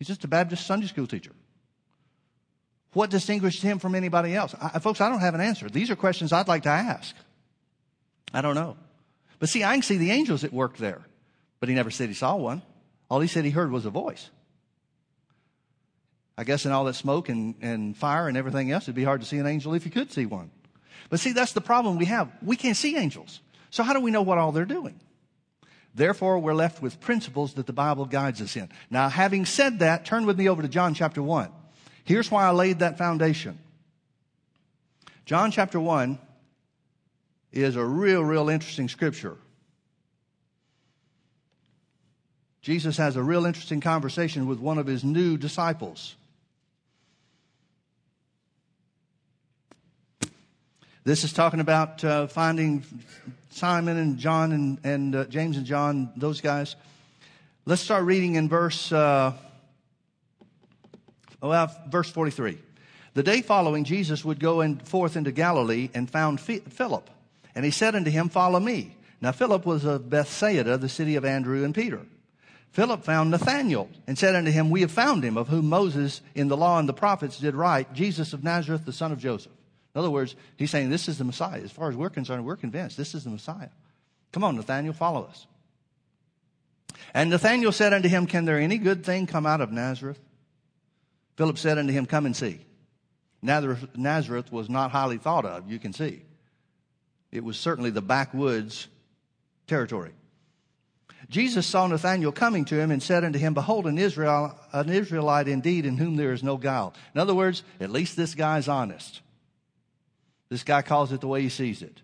[0.01, 1.33] He's just a Baptist Sunday school teacher.
[2.95, 4.55] What distinguishes him from anybody else?
[4.61, 5.69] I, folks, I don't have an answer.
[5.69, 7.15] These are questions I'd like to ask.
[8.33, 8.79] I don't know.
[9.39, 11.03] But see, I can see the angels at work there.
[11.61, 12.63] But he never said he saw one.
[13.11, 14.31] All he said he heard was a voice.
[16.39, 19.21] I guess in all that smoke and, and fire and everything else, it'd be hard
[19.21, 20.51] to see an angel if you could see one.
[21.11, 22.33] But see, that's the problem we have.
[22.41, 23.41] We can't see angels.
[23.69, 24.99] So how do we know what all they're doing?
[25.95, 28.69] Therefore, we're left with principles that the Bible guides us in.
[28.91, 31.51] Now, having said that, turn with me over to John chapter 1.
[32.05, 33.59] Here's why I laid that foundation.
[35.27, 36.19] John chapter 1
[37.53, 39.37] is a real, real interesting scripture.
[42.63, 46.15] Jesus has a real interesting conversation with one of his new disciples.
[51.03, 52.85] This is talking about uh, finding
[53.51, 56.77] Simon and John and, and uh, James and John, those guys.
[57.67, 59.33] Let's start reading in verse, uh,
[61.43, 62.59] well, verse 43.
[63.15, 67.11] The day following, Jesus would go in, forth into Galilee and found Philip.
[67.55, 68.97] And he said unto him, Follow me.
[69.21, 72.01] Now, Philip was of Bethsaida, the city of Andrew and Peter.
[72.71, 76.47] Philip found Nathanael and said unto him, We have found him, of whom Moses in
[76.47, 79.53] the law and the prophets did write, Jesus of Nazareth, the son of Joseph.
[79.95, 81.61] In other words, he's saying this is the Messiah.
[81.63, 83.71] As far as we're concerned, we're convinced this is the Messiah.
[84.33, 85.47] Come on, Nathanael, follow us.
[87.15, 90.21] And Nathanael said unto him, Can there any good thing come out of Nazareth?
[91.37, 92.61] Philip said unto him, Come and see.
[93.43, 96.23] Nazareth was not highly thought of, you can see.
[97.33, 98.87] It was certainly the backwoods
[99.67, 100.13] territory.
[101.29, 105.49] Jesus saw Nathanael coming to him and said unto him, Behold, an, Israel, an Israelite
[105.49, 106.95] indeed in whom there is no guile.
[107.15, 109.21] In other words, at least this guy's honest.
[110.51, 112.03] This guy calls it the way he sees it.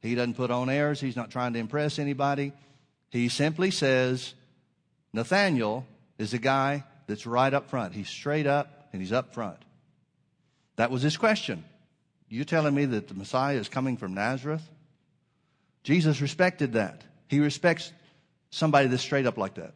[0.00, 1.00] He doesn't put on airs.
[1.00, 2.52] He's not trying to impress anybody.
[3.10, 4.34] He simply says,
[5.12, 5.86] Nathanael
[6.18, 7.94] is a guy that's right up front.
[7.94, 9.58] He's straight up and he's up front.
[10.76, 11.64] That was his question.
[12.28, 14.66] You telling me that the Messiah is coming from Nazareth?
[15.82, 17.02] Jesus respected that.
[17.28, 17.92] He respects
[18.50, 19.74] somebody that's straight up like that.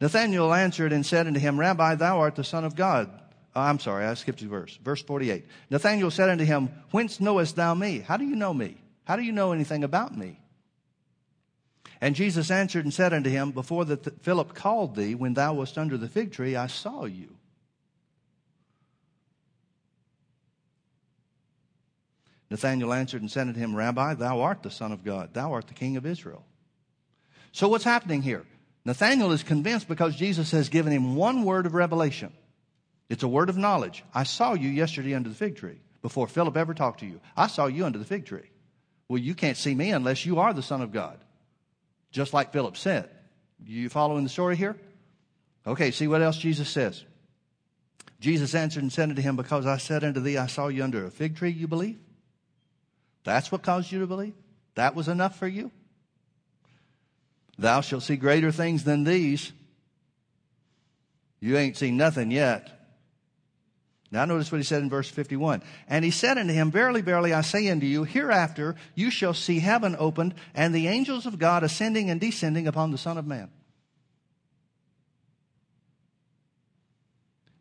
[0.00, 3.08] Nathanael answered and said unto him, Rabbi, thou art the Son of God.
[3.54, 4.78] Oh, I'm sorry, I skipped a verse.
[4.82, 5.44] Verse 48.
[5.70, 7.98] Nathanael said unto him, Whence knowest thou me?
[7.98, 8.78] How do you know me?
[9.04, 10.38] How do you know anything about me?
[12.00, 15.76] And Jesus answered and said unto him, Before that Philip called thee, when thou wast
[15.76, 17.36] under the fig tree, I saw you.
[22.50, 25.32] Nathanael answered and said unto him, Rabbi, thou art the Son of God.
[25.32, 26.44] Thou art the King of Israel.
[27.52, 28.44] So what's happening here?
[28.84, 32.32] Nathanael is convinced because Jesus has given him one word of revelation.
[33.08, 34.04] It's a word of knowledge.
[34.14, 37.20] I saw you yesterday under the fig tree before Philip ever talked to you.
[37.36, 38.50] I saw you under the fig tree.
[39.08, 41.18] Well, you can't see me unless you are the Son of God.
[42.10, 43.10] Just like Philip said.
[43.64, 44.76] You following the story here?
[45.66, 47.04] Okay, see what else Jesus says.
[48.20, 51.04] Jesus answered and said unto him, Because I said unto thee, I saw you under
[51.04, 51.98] a fig tree, you believe?
[53.24, 54.34] That's what caused you to believe?
[54.74, 55.70] That was enough for you?
[57.58, 59.52] Thou shalt see greater things than these.
[61.40, 62.81] You ain't seen nothing yet.
[64.12, 65.62] Now notice what he said in verse 51.
[65.88, 69.58] And he said unto him, Verily, verily, I say unto you, hereafter you shall see
[69.58, 73.50] heaven opened and the angels of God ascending and descending upon the Son of Man.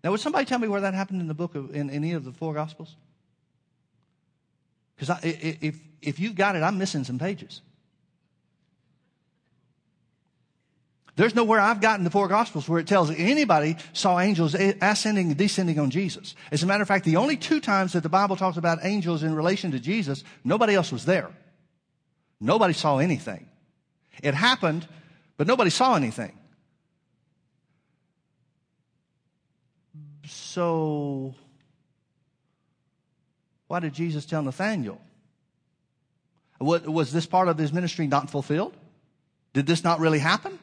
[0.03, 2.11] Now, would somebody tell me where that happened in the book of, in, in any
[2.13, 2.97] of the four Gospels?
[4.97, 7.61] Because if, if you've got it, I'm missing some pages.
[11.21, 15.37] There's nowhere I've gotten the four gospels where it tells anybody saw angels ascending and
[15.37, 16.33] descending on Jesus.
[16.51, 19.21] As a matter of fact, the only two times that the Bible talks about angels
[19.21, 21.29] in relation to Jesus, nobody else was there.
[22.39, 23.47] Nobody saw anything.
[24.23, 24.87] It happened,
[25.37, 26.35] but nobody saw anything.
[30.25, 31.35] So,
[33.67, 34.99] why did Jesus tell Nathanael?
[36.59, 38.73] Was this part of his ministry not fulfilled?
[39.53, 40.57] Did this not really happen?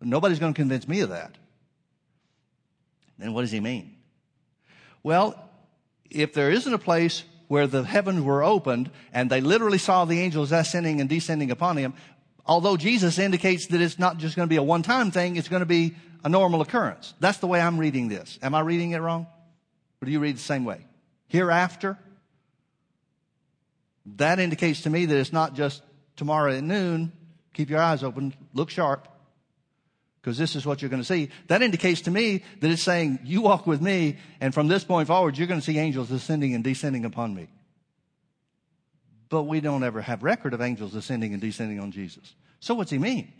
[0.00, 1.36] Nobody's going to convince me of that.
[3.18, 3.96] Then what does he mean?
[5.02, 5.50] Well,
[6.10, 10.20] if there isn't a place where the heavens were opened and they literally saw the
[10.20, 11.94] angels ascending and descending upon him,
[12.46, 15.48] although Jesus indicates that it's not just going to be a one time thing, it's
[15.48, 17.14] going to be a normal occurrence.
[17.20, 18.38] That's the way I'm reading this.
[18.42, 19.26] Am I reading it wrong?
[20.00, 20.86] Or do you read the same way?
[21.28, 21.98] Hereafter?
[24.16, 25.82] That indicates to me that it's not just
[26.16, 27.12] tomorrow at noon.
[27.52, 29.08] Keep your eyes open, look sharp
[30.20, 31.30] because this is what you're going to see.
[31.48, 35.08] That indicates to me that it's saying, you walk with me, and from this point
[35.08, 37.48] forward, you're going to see angels ascending and descending upon me.
[39.30, 42.34] But we don't ever have record of angels ascending and descending on Jesus.
[42.58, 43.32] So what's he mean?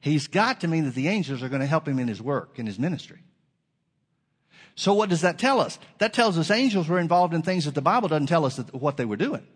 [0.00, 2.58] He's got to mean that the angels are going to help him in his work,
[2.58, 3.18] in his ministry.
[4.74, 5.78] So what does that tell us?
[5.98, 8.96] That tells us angels were involved in things that the Bible doesn't tell us what
[8.96, 9.46] they were doing.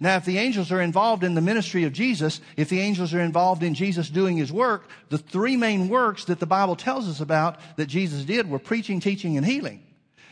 [0.00, 3.20] Now, if the angels are involved in the ministry of Jesus, if the angels are
[3.20, 7.20] involved in Jesus doing his work, the three main works that the Bible tells us
[7.20, 9.82] about that Jesus did were preaching, teaching, and healing.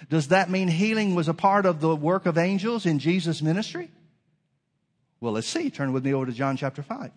[0.08, 3.90] Does that mean healing was a part of the work of angels in Jesus' ministry?
[5.20, 5.70] Well, let's see.
[5.70, 7.10] Turn with me over to John chapter 5.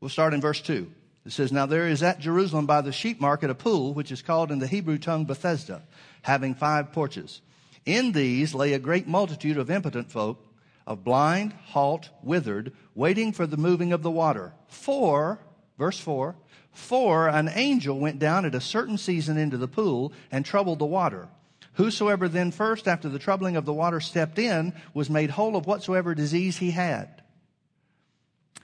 [0.00, 0.92] We'll start in verse 2.
[1.24, 4.22] It says, Now there is at Jerusalem by the sheep market a pool, which is
[4.22, 5.82] called in the Hebrew tongue Bethesda,
[6.22, 7.40] having five porches.
[7.86, 10.44] In these lay a great multitude of impotent folk,
[10.86, 14.52] of blind, halt, withered, waiting for the moving of the water.
[14.68, 15.38] For,
[15.78, 16.36] verse 4,
[16.72, 20.86] for an angel went down at a certain season into the pool and troubled the
[20.86, 21.28] water.
[21.74, 25.66] Whosoever then first, after the troubling of the water, stepped in, was made whole of
[25.66, 27.22] whatsoever disease he had.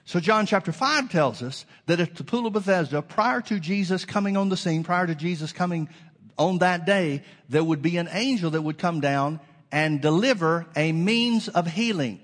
[0.05, 4.03] So John chapter 5 tells us that at the pool of Bethesda, prior to Jesus
[4.05, 5.89] coming on the scene, prior to Jesus coming
[6.37, 9.39] on that day, there would be an angel that would come down
[9.71, 12.19] and deliver a means of healing.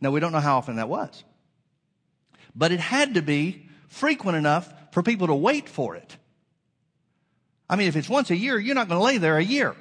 [0.00, 1.24] Now we don't know how often that was.
[2.54, 6.16] But it had to be frequent enough for people to wait for it.
[7.68, 9.74] I mean, if it's once a year, you're not going to lay there a year.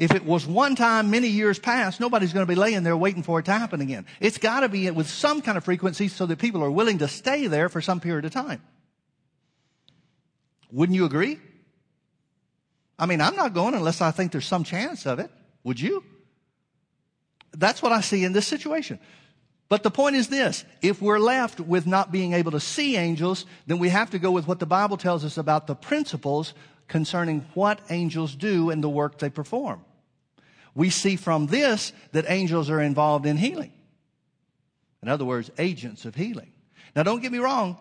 [0.00, 3.22] If it was one time many years past, nobody's going to be laying there waiting
[3.22, 4.06] for it to happen again.
[4.18, 7.06] It's got to be with some kind of frequency so that people are willing to
[7.06, 8.62] stay there for some period of time.
[10.72, 11.38] Wouldn't you agree?
[12.98, 15.30] I mean, I'm not going unless I think there's some chance of it.
[15.64, 16.02] Would you?
[17.52, 18.98] That's what I see in this situation.
[19.68, 23.44] But the point is this if we're left with not being able to see angels,
[23.66, 26.54] then we have to go with what the Bible tells us about the principles
[26.88, 29.84] concerning what angels do and the work they perform
[30.74, 33.72] we see from this that angels are involved in healing.
[35.02, 36.52] In other words, agents of healing.
[36.94, 37.78] Now, don't get me wrong,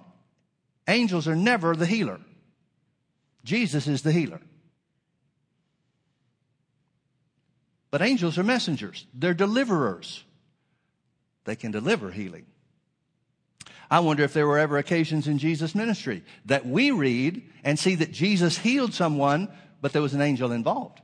[0.87, 2.19] angels are never the healer.
[3.43, 4.41] Jesus is the healer.
[7.91, 10.23] But angels are messengers, they're deliverers.
[11.45, 12.45] They can deliver healing.
[13.89, 17.95] I wonder if there were ever occasions in Jesus' ministry that we read and see
[17.95, 19.49] that Jesus healed someone,
[19.81, 21.01] but there was an angel involved.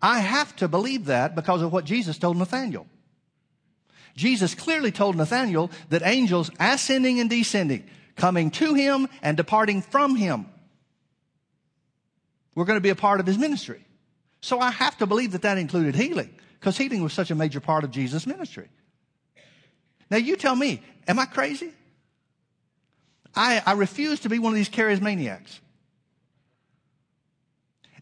[0.00, 2.86] I have to believe that because of what Jesus told Nathanael.
[4.14, 7.84] Jesus clearly told Nathanael that angels ascending and descending,
[8.16, 10.46] coming to him and departing from him,
[12.54, 13.84] were going to be a part of his ministry.
[14.40, 17.60] So I have to believe that that included healing because healing was such a major
[17.60, 18.68] part of Jesus' ministry.
[20.10, 21.72] Now you tell me, am I crazy?
[23.34, 25.60] I, I refuse to be one of these charismaniacs.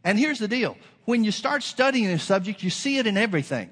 [0.04, 3.70] And here's the deal when you start studying this subject, you see it in everything.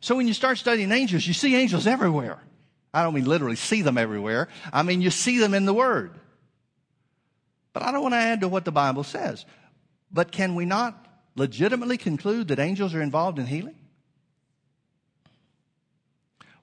[0.00, 2.40] So when you start studying angels, you see angels everywhere.
[2.94, 4.48] I don't mean literally see them everywhere.
[4.72, 6.12] I mean, you see them in the Word.
[7.72, 9.44] But I don't want to add to what the Bible says.
[10.10, 13.76] But can we not legitimately conclude that angels are involved in healing?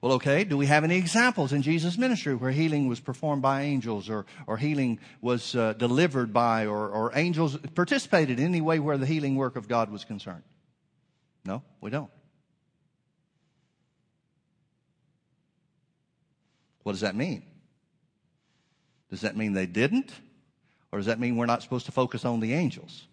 [0.06, 3.64] Well, okay, do we have any examples in Jesus' ministry where healing was performed by
[3.64, 8.78] angels or, or healing was uh, delivered by or, or angels participated in any way
[8.78, 10.44] where the healing work of God was concerned?
[11.44, 12.12] No, we don't.
[16.84, 17.42] What does that mean?
[19.10, 20.12] Does that mean they didn't?
[20.92, 23.08] Or does that mean we're not supposed to focus on the angels?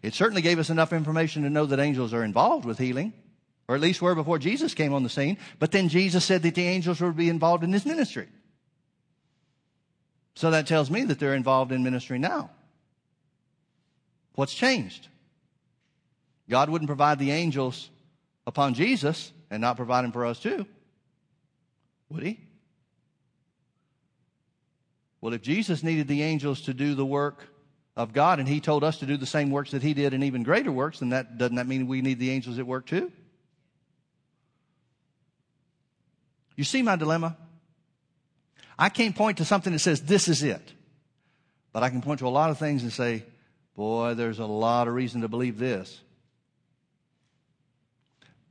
[0.00, 3.12] It certainly gave us enough information to know that angels are involved with healing
[3.68, 5.36] or at least were before Jesus came on the scene.
[5.58, 8.26] But then Jesus said that the angels would be involved in his ministry.
[10.34, 12.50] So that tells me that they're involved in ministry now.
[14.34, 15.08] What's changed?
[16.48, 17.90] God wouldn't provide the angels
[18.46, 20.66] upon Jesus and not provide them for us too.
[22.08, 22.40] Would he?
[25.20, 27.44] Well, if Jesus needed the angels to do the work
[27.96, 30.22] of God and he told us to do the same works that he did and
[30.24, 33.10] even greater works, then that doesn't that mean we need the angels at work too?
[36.58, 37.36] You see my dilemma?
[38.76, 40.72] I can't point to something that says this is it.
[41.72, 43.22] But I can point to a lot of things and say,
[43.76, 46.00] boy, there's a lot of reason to believe this.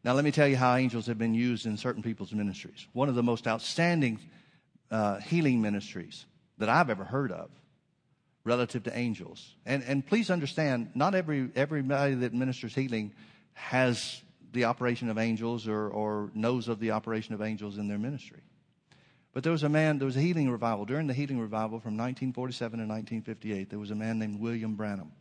[0.05, 2.87] Now, let me tell you how angels have been used in certain people's ministries.
[2.93, 4.19] One of the most outstanding
[4.89, 6.25] uh, healing ministries
[6.59, 7.49] that I've ever heard of
[8.45, 9.53] relative to angels.
[9.65, 13.11] And, and please understand, not every, everybody that ministers healing
[13.51, 14.21] has
[14.57, 18.41] the operation of angels or, or knows of the operation of angels in their ministry.
[19.31, 20.83] But there was a man, there was a healing revival.
[20.85, 25.11] During the healing revival from 1947 to 1958, there was a man named William Branham.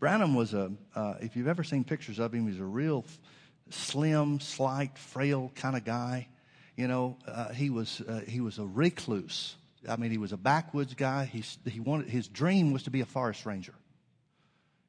[0.00, 3.04] Branham was a, uh, if you've ever seen pictures of him, he's a real
[3.68, 6.28] slim, slight, frail kind of guy.
[6.76, 9.56] You know, uh, he was uh, he was a recluse.
[9.86, 11.26] I mean, he was a backwoods guy.
[11.26, 13.74] He he wanted his dream was to be a forest ranger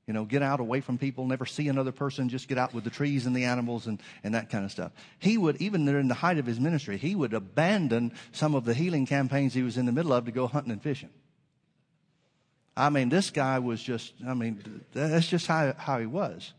[0.10, 2.84] you know, get out away from people, never see another person, just get out with
[2.84, 4.91] the trees and the animals and, and that kind of stuff.
[5.20, 8.74] He would, even during the height of his ministry, he would abandon some of the
[8.74, 11.12] healing campaigns he was in the middle of to go hunting and fishing.
[12.76, 16.53] I mean, this guy was just, I mean, that's just how, how he was.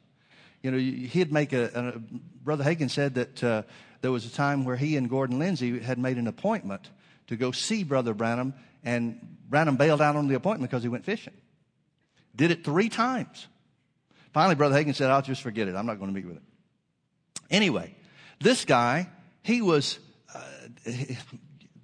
[0.62, 1.98] You know, he'd make a, a
[2.44, 3.62] Brother Hagin said that uh,
[4.00, 6.88] there was a time where he and Gordon Lindsay had made an appointment
[7.26, 11.04] to go see Brother Branham, and Branham bailed out on the appointment because he went
[11.04, 11.34] fishing.
[12.34, 13.46] Did it three times.
[14.32, 15.74] Finally, Brother Hagin said, I'll just forget it.
[15.74, 16.42] I'm not going to meet with it.
[17.50, 17.94] Anyway,
[18.38, 19.08] this guy,
[19.42, 19.98] he was,
[20.34, 20.40] uh,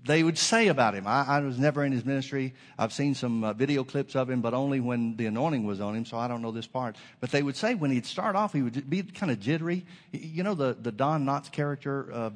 [0.06, 1.06] they would say about him.
[1.06, 2.54] I, I, was never in his ministry.
[2.78, 5.96] I've seen some uh, video clips of him, but only when the anointing was on
[5.96, 6.96] him, so I don't know this part.
[7.20, 9.84] But they would say when he'd start off, he would be kind of jittery.
[10.12, 12.30] You know the, the Don Knotts character, uh,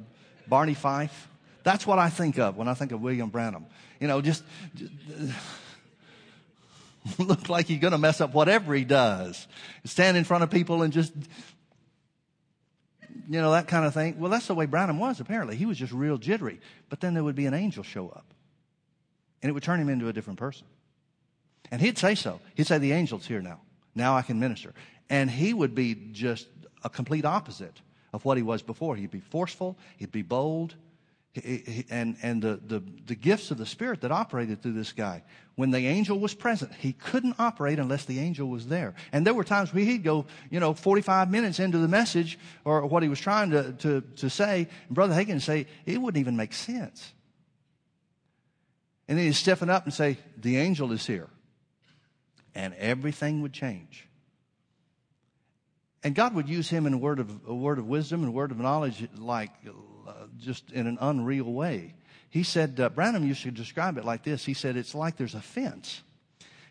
[0.49, 1.29] Barney Fife?
[1.63, 3.67] That's what I think of when I think of William Branham.
[4.01, 4.43] You know, just,
[4.75, 4.93] just
[7.19, 9.49] look like he's going to mess up whatever he does.
[9.85, 11.13] Stand in front of people and just
[13.31, 14.19] you know, that kind of thing.
[14.19, 15.55] Well, that's the way Branham was, apparently.
[15.55, 16.61] He was just real jittery.
[16.89, 18.27] But then there would be an angel show up,
[19.41, 20.67] and it would turn him into a different person.
[21.71, 22.41] And he'd say so.
[22.57, 23.61] He'd say, The angel's here now.
[23.95, 24.75] Now I can minister.
[25.09, 26.49] And he would be just
[26.83, 27.81] a complete opposite
[28.13, 28.97] of what he was before.
[28.97, 30.75] He'd be forceful, he'd be bold,
[31.91, 35.23] and, and the, the, the gifts of the Spirit that operated through this guy.
[35.55, 38.95] When the angel was present, he couldn't operate unless the angel was there.
[39.13, 42.85] And there were times where he'd go, you know, 45 minutes into the message or
[42.87, 46.21] what he was trying to, to, to say, and Brother Hagin would say, it wouldn't
[46.21, 47.13] even make sense.
[49.07, 51.29] And then he'd stiffen up and say, the angel is here.
[52.55, 54.09] And everything would change.
[56.03, 58.33] And God would use him in a word of, a word of wisdom and a
[58.33, 59.51] word of knowledge like,
[60.39, 61.95] just in an unreal way.
[62.29, 64.45] He said, uh, Branham used to describe it like this.
[64.45, 66.03] He said, it's like there's a fence.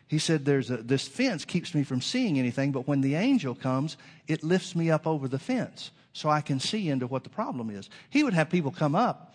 [0.08, 3.54] He said, there's a, this fence keeps me from seeing anything, but when the angel
[3.54, 7.30] comes, it lifts me up over the fence so I can see into what the
[7.30, 7.88] problem is.
[8.08, 9.30] He would have people come up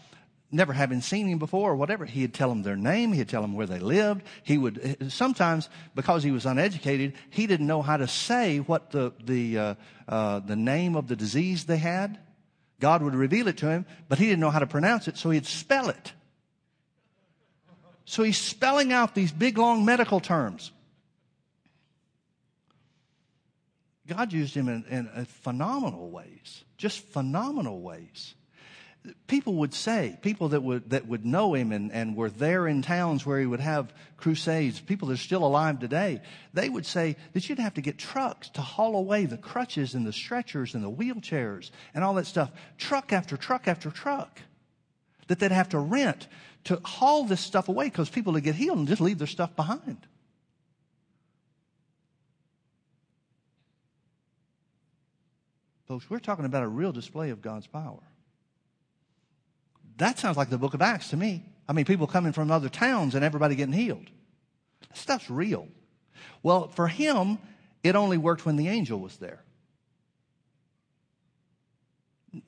[0.51, 3.53] never having seen him before or whatever, he'd tell them their name, he'd tell them
[3.53, 4.23] where they lived.
[4.43, 9.13] He would, sometimes because he was uneducated, he didn't know how to say what the,
[9.23, 9.75] the, uh,
[10.07, 12.19] uh, the name of the disease they had.
[12.79, 15.29] God would reveal it to him, but he didn't know how to pronounce it, so
[15.29, 16.13] he'd spell it.
[18.05, 20.71] So he's spelling out these big, long medical terms.
[24.07, 28.35] God used him in, in phenomenal ways, just phenomenal ways
[29.27, 32.81] people would say, people that would, that would know him and, and were there in
[32.81, 36.21] towns where he would have crusades, people that are still alive today,
[36.53, 40.05] they would say that you'd have to get trucks to haul away the crutches and
[40.05, 44.41] the stretchers and the wheelchairs and all that stuff, truck after truck after truck,
[45.27, 46.27] that they'd have to rent
[46.65, 49.55] to haul this stuff away because people would get healed and just leave their stuff
[49.55, 50.07] behind.
[55.87, 58.01] Folks, we're talking about a real display of God's power.
[59.97, 61.45] That sounds like the book of Acts to me.
[61.67, 64.07] I mean, people coming from other towns and everybody getting healed.
[64.89, 65.67] That stuff's real.
[66.43, 67.39] Well, for him,
[67.83, 69.41] it only worked when the angel was there.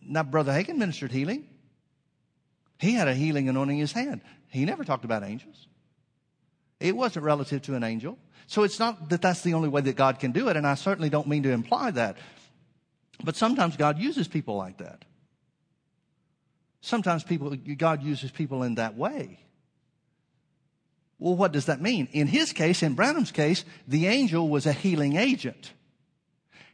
[0.02, 1.48] Now, Brother Hagin ministered healing.
[2.80, 4.22] He had a healing anointing in his hand.
[4.50, 5.68] He never talked about angels.
[6.80, 8.18] It wasn't relative to an angel.
[8.45, 10.76] So it's not that that's the only way that God can do it, and I
[10.76, 12.18] certainly don't mean to imply that.
[13.24, 15.04] But sometimes God uses people like that.
[16.88, 19.40] Sometimes people, God uses people in that way.
[21.20, 22.08] Well, what does that mean?
[22.14, 25.74] In his case, in Branham's case, the angel was a healing agent.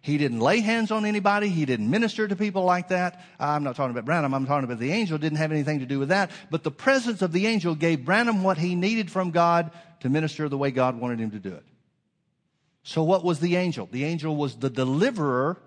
[0.02, 1.50] He didn't lay hands on anybody.
[1.50, 3.26] He didn't minister to people like that.
[3.40, 4.36] I'm not talking about Branham.
[4.36, 5.18] I'm talking about the angel.
[5.18, 6.30] Didn't have anything to do with that.
[6.52, 10.48] But the presence of the angel gave Branham what he needed from God to minister
[10.48, 11.66] the way God wanted him to do it.
[12.84, 13.90] So what was the angel?
[13.92, 15.58] The angel was the deliverer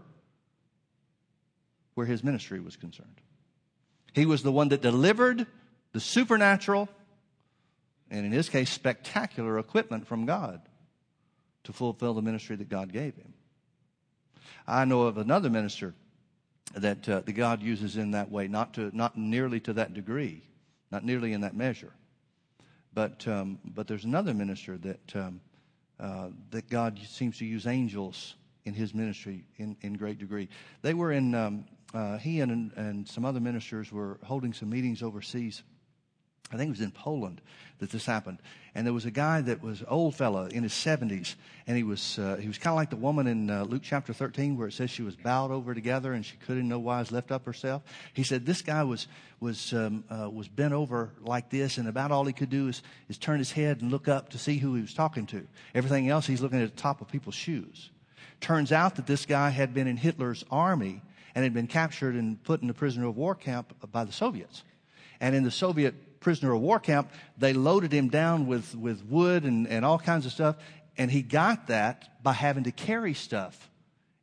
[1.94, 3.22] where his ministry was concerned.
[4.16, 5.46] He was the one that delivered
[5.92, 6.88] the supernatural,
[8.10, 10.62] and in his case, spectacular equipment from God
[11.64, 13.34] to fulfill the ministry that God gave him.
[14.66, 15.94] I know of another minister
[16.74, 20.42] that, uh, God uses in that way, not, to, not nearly to that degree,
[20.90, 21.92] not nearly in that measure.
[22.94, 25.42] But, um, but there's another minister that, um,
[26.00, 30.48] uh, that God seems to use angels in his ministry in, in great degree.
[30.80, 35.02] They were in, um, uh, he and, and some other ministers were holding some meetings
[35.02, 35.62] overseas.
[36.52, 37.40] I think it was in Poland
[37.80, 38.38] that this happened.
[38.74, 41.34] And there was a guy that was old fella in his 70s,
[41.66, 44.12] and he was uh, he was kind of like the woman in uh, Luke chapter
[44.12, 47.10] 13 where it says she was bowed over together and she could in no wise
[47.10, 47.82] lift up herself.
[48.12, 49.08] He said this guy was
[49.40, 52.82] was um, uh, was bent over like this, and about all he could do is
[53.08, 55.46] is turn his head and look up to see who he was talking to.
[55.74, 57.90] Everything else, he's looking at the top of people's shoes.
[58.40, 61.02] Turns out that this guy had been in Hitler's army
[61.36, 64.64] and had been captured and put in a prisoner of war camp by the Soviets.
[65.20, 69.44] And in the Soviet prisoner of war camp, they loaded him down with, with wood
[69.44, 70.56] and, and all kinds of stuff.
[70.96, 73.68] And he got that by having to carry stuff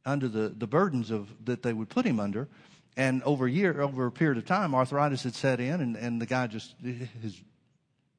[0.04, 2.50] under the, the burdens of, that they would put him under.
[2.98, 6.20] And over a year, over a period of time, arthritis had set in, and, and
[6.20, 7.40] the guy just, his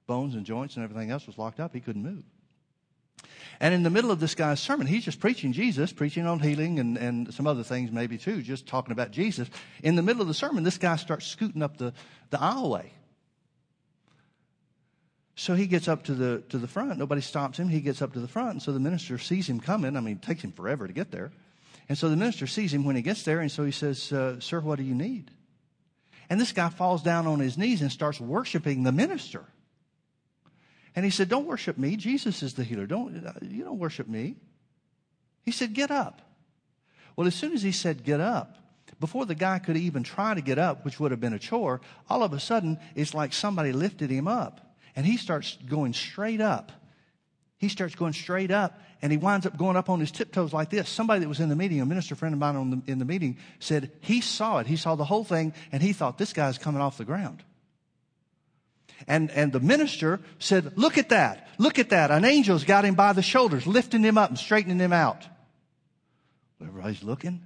[0.06, 1.74] bones and joints and everything else was locked up.
[1.74, 2.22] He couldn't move.
[3.60, 6.78] And in the middle of this guy's sermon, he's just preaching Jesus, preaching on healing
[6.78, 9.48] and, and some other things maybe too, just talking about Jesus.
[9.82, 11.92] In the middle of the sermon, this guy starts scooting up the,
[12.30, 12.90] the aisleway.
[15.36, 16.96] So he gets up to the, to the front.
[16.98, 17.68] Nobody stops him.
[17.68, 18.50] He gets up to the front.
[18.50, 19.96] And so the minister sees him coming.
[19.96, 21.32] I mean, it takes him forever to get there.
[21.88, 23.40] And so the minister sees him when he gets there.
[23.40, 25.30] And so he says, uh, Sir, what do you need?
[26.30, 29.44] And this guy falls down on his knees and starts worshiping the minister.
[30.96, 31.96] And he said, Don't worship me.
[31.96, 32.86] Jesus is the healer.
[32.86, 34.36] Don't, you don't worship me.
[35.42, 36.22] He said, Get up.
[37.16, 38.56] Well, as soon as he said, Get up,
[39.00, 41.80] before the guy could even try to get up, which would have been a chore,
[42.08, 44.76] all of a sudden it's like somebody lifted him up.
[44.96, 46.70] And he starts going straight up.
[47.58, 50.70] He starts going straight up and he winds up going up on his tiptoes like
[50.70, 50.88] this.
[50.88, 53.38] Somebody that was in the meeting, a minister friend of mine the, in the meeting,
[53.58, 54.66] said he saw it.
[54.66, 57.42] He saw the whole thing and he thought, This guy's coming off the ground.
[59.06, 61.48] And, and the minister said, Look at that.
[61.58, 62.10] Look at that.
[62.10, 65.26] An angel's got him by the shoulders, lifting him up and straightening him out.
[66.60, 67.42] Everybody's looking.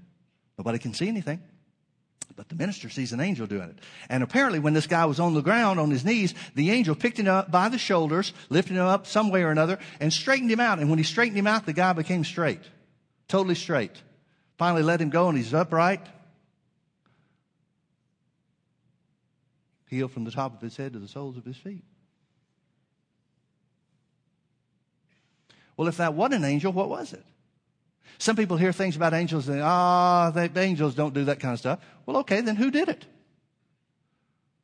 [0.57, 1.43] Nobody can see anything.
[2.37, 3.79] But the minister sees an angel doing it.
[4.09, 7.19] And apparently, when this guy was on the ground on his knees, the angel picked
[7.19, 10.61] him up by the shoulders, lifted him up some way or another, and straightened him
[10.61, 10.79] out.
[10.79, 12.61] And when he straightened him out, the guy became straight.
[13.27, 13.91] Totally straight.
[14.57, 16.01] Finally let him go, and he's upright.
[19.89, 21.84] Healed from the top of his head to the soles of his feet.
[25.76, 27.24] Well, if that wasn't an angel, what was it?
[28.18, 31.61] Some people hear things about angels and ah, oh, angels don't do that kind of
[31.61, 31.78] stuff.
[32.05, 33.07] Well, okay, then who did it?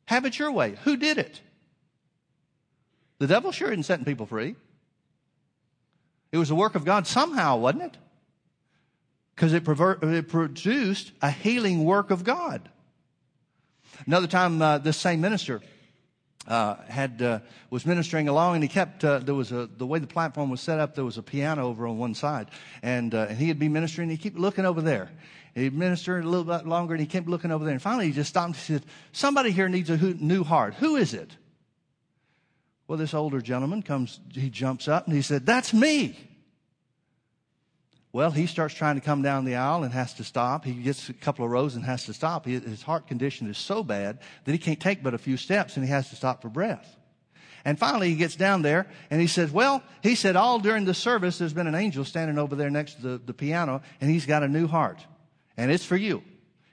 [0.06, 0.76] Have it your way.
[0.84, 1.40] Who did it?
[3.18, 4.56] The devil sure isn't setting people free.
[6.32, 7.96] It was the work of God somehow, wasn't it?
[9.34, 12.68] Because it, it, produced a healing work of God.
[14.07, 15.62] Another time, uh, this same minister
[16.47, 17.40] uh, had uh,
[17.70, 20.61] was ministering along, and he kept uh, there was a the way the platform was
[20.61, 20.95] set up.
[20.95, 22.51] There was a piano over on one side,
[22.82, 24.11] and uh, and he'd be ministering.
[24.11, 25.11] and He kept looking over there.
[25.55, 27.72] He'd minister a little bit longer, and he kept looking over there.
[27.72, 28.49] And finally, he just stopped.
[28.49, 30.74] and said, "Somebody here needs a new heart.
[30.74, 31.30] Who is it?"
[32.86, 34.20] Well, this older gentleman comes.
[34.32, 36.16] He jumps up and he said, "That's me."
[38.14, 40.64] Well, he starts trying to come down the aisle and has to stop.
[40.64, 42.46] He gets a couple of rows and has to stop.
[42.46, 45.84] His heart condition is so bad that he can't take but a few steps and
[45.84, 46.96] he has to stop for breath.
[47.64, 50.94] And finally he gets down there and he says, well, he said all during the
[50.94, 54.26] service there's been an angel standing over there next to the, the piano and he's
[54.26, 55.04] got a new heart.
[55.56, 56.22] And it's for you.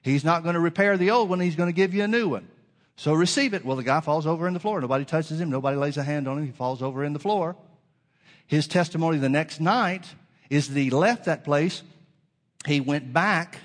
[0.03, 1.39] He's not going to repair the old one.
[1.39, 2.49] He's going to give you a new one.
[2.97, 3.65] So receive it.
[3.65, 4.79] Well, the guy falls over in the floor.
[4.79, 5.49] Nobody touches him.
[5.49, 6.45] Nobody lays a hand on him.
[6.45, 7.55] He falls over in the floor.
[8.45, 10.05] His testimony the next night
[10.51, 11.81] is that he left that place.
[12.67, 13.57] He went back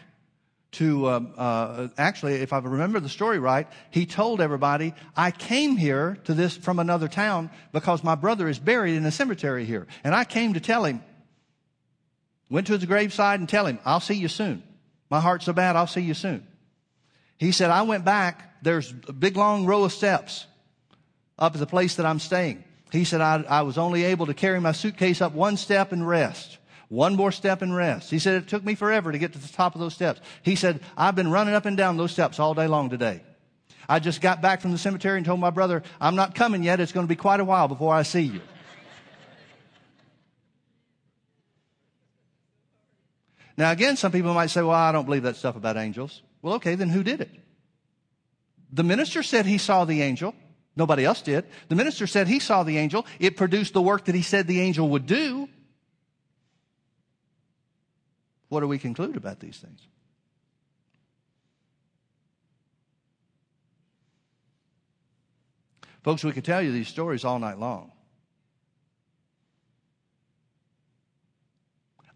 [0.72, 5.76] to, um, uh, actually, if I remember the story right, he told everybody, I came
[5.76, 9.88] here to this from another town because my brother is buried in a cemetery here.
[10.04, 11.02] And I came to tell him,
[12.48, 14.62] went to his graveside and tell him, I'll see you soon.
[15.10, 16.46] My heart's so bad, I'll see you soon.
[17.36, 20.46] He said, I went back, there's a big long row of steps
[21.36, 22.62] up at the place that I'm staying.
[22.92, 26.06] He said, I, I was only able to carry my suitcase up one step and
[26.06, 26.58] rest.
[26.88, 28.10] One more step and rest.
[28.10, 30.20] He said, it took me forever to get to the top of those steps.
[30.42, 33.22] He said, I've been running up and down those steps all day long today.
[33.88, 36.80] I just got back from the cemetery and told my brother, I'm not coming yet.
[36.80, 38.40] It's going to be quite a while before I see you.
[43.56, 46.22] Now, again, some people might say, well, I don't believe that stuff about angels.
[46.42, 47.30] Well, okay, then who did it?
[48.72, 50.34] The minister said he saw the angel.
[50.76, 51.46] Nobody else did.
[51.68, 53.06] The minister said he saw the angel.
[53.18, 55.48] It produced the work that he said the angel would do.
[58.48, 59.80] What do we conclude about these things?
[66.02, 67.90] Folks, we could tell you these stories all night long.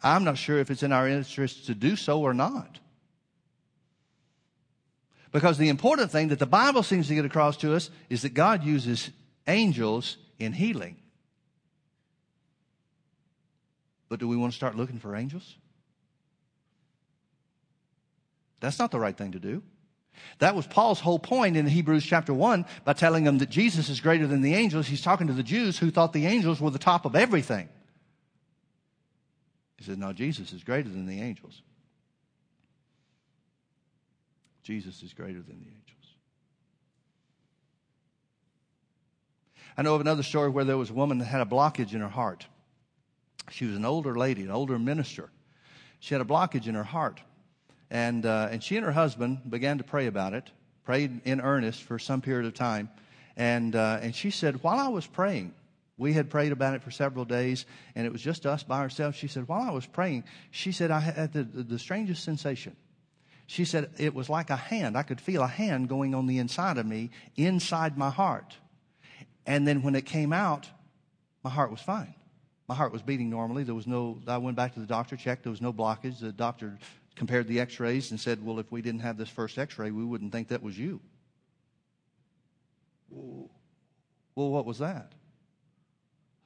[0.02, 2.78] I'm not sure if it's in our interest to do so or not.
[5.32, 8.34] Because the important thing that the Bible seems to get across to us is that
[8.34, 9.10] God uses
[9.46, 10.96] angels in healing.
[14.08, 15.56] But do we want to start looking for angels?
[18.60, 19.62] That's not the right thing to do.
[20.38, 24.00] That was Paul's whole point in Hebrews chapter 1 by telling them that Jesus is
[24.00, 24.86] greater than the angels.
[24.86, 27.68] He's talking to the Jews who thought the angels were the top of everything.
[29.78, 31.62] He says, No, Jesus is greater than the angels.
[34.62, 36.14] Jesus is greater than the angels.
[39.76, 42.02] I know of another story where there was a woman that had a blockage in
[42.02, 42.46] her heart.
[43.50, 45.30] She was an older lady, an older minister.
[45.98, 47.20] She had a blockage in her heart.
[47.90, 50.50] And, uh, and she and her husband began to pray about it,
[50.84, 52.88] prayed in earnest for some period of time.
[53.36, 55.54] And, uh, and she said, while I was praying,
[56.00, 59.16] we had prayed about it for several days, and it was just us by ourselves.
[59.16, 62.74] She said, while I was praying, she said, I had the, the, strangest sensation.
[63.46, 64.96] She said, it was like a hand.
[64.96, 68.56] I could feel a hand going on the inside of me, inside my heart.
[69.44, 70.68] And then when it came out,
[71.42, 72.14] my heart was fine.
[72.66, 73.64] My heart was beating normally.
[73.64, 76.20] There was no, I went back to the doctor, checked, there was no blockage.
[76.20, 76.78] The doctor
[77.20, 79.90] compared the x rays and said, Well, if we didn't have this first x ray,
[79.90, 81.02] we wouldn't think that was you.
[83.10, 83.50] Well,
[84.34, 85.12] what was that?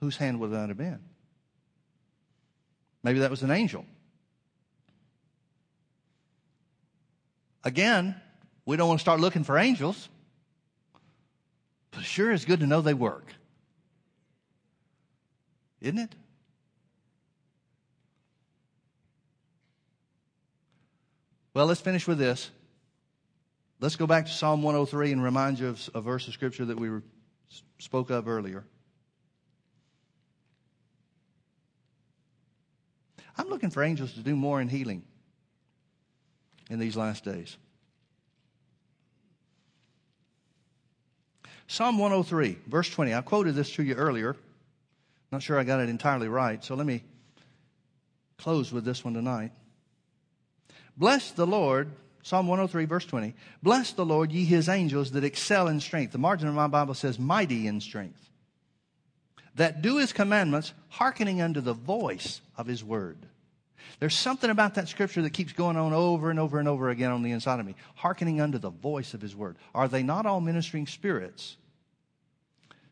[0.01, 0.99] Whose hand would that have been?
[3.05, 3.87] Maybe that was an angel.
[7.63, 8.21] Again,
[8.67, 10.09] we don't want to start looking for angels,
[11.93, 13.33] but sure is good to know they work.
[15.81, 16.17] Isn't it?
[21.55, 22.51] Well, let's finish with this.
[23.81, 26.79] Let's go back to Psalm 103 and remind you of a verse of Scripture that
[26.79, 26.91] we
[27.79, 28.65] spoke of earlier.
[33.39, 35.05] I'm looking for angels to do more in healing
[36.71, 37.57] in these last days.
[41.69, 43.15] Psalm 103, verse 20.
[43.15, 44.37] I quoted this to you earlier.
[45.31, 47.03] Not sure I got it entirely right, so let me
[48.39, 49.53] close with this one tonight.
[50.97, 51.91] Bless the Lord,
[52.23, 53.35] Psalm 103, verse 20.
[53.63, 56.13] Bless the Lord, ye his angels that excel in strength.
[56.13, 58.21] The margin of my Bible says, mighty in strength.
[59.57, 63.19] That do his commandments, hearkening unto the voice of his word.
[64.01, 67.13] There's something about that scripture that keeps going on over and over and over again
[67.13, 67.75] on the inside of me.
[67.95, 69.57] Hearkening unto the voice of his word.
[69.75, 71.57] Are they not all ministering spirits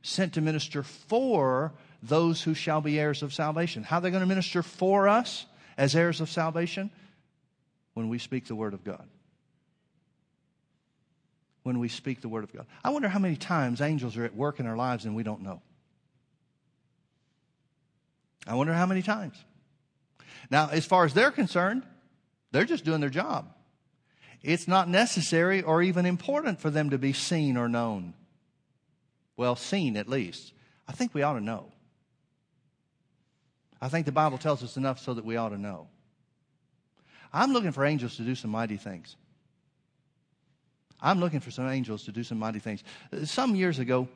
[0.03, 1.72] sent to minister for
[2.03, 3.82] those who shall be heirs of salvation?
[3.82, 5.46] How are they going to minister for us
[5.76, 6.90] as heirs of salvation?
[7.95, 9.07] When we speak the Word of God.
[11.62, 12.66] When we speak the Word of God.
[12.82, 15.43] I wonder how many times angels are at work in our lives and we don't
[15.43, 15.62] know.
[18.47, 19.36] I wonder how many times.
[20.51, 21.84] Now, as far as they're concerned,
[22.51, 23.55] they're just doing their job.
[24.43, 28.14] It's not necessary or even important for them to be seen or known.
[29.36, 30.53] Well, seen at least.
[30.88, 31.72] I think we ought to know.
[33.80, 35.88] I think the Bible tells us enough so that we ought to know.
[37.32, 39.16] I'm looking for angels to do some mighty things.
[41.00, 42.84] I'm looking for some angels to do some mighty things.
[43.24, 44.08] Some years ago,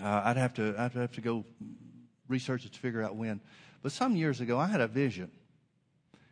[0.00, 1.44] uh, I'd have to I'd have to go
[2.28, 3.40] research it to figure out when.
[3.82, 5.30] But some years ago, I had a vision.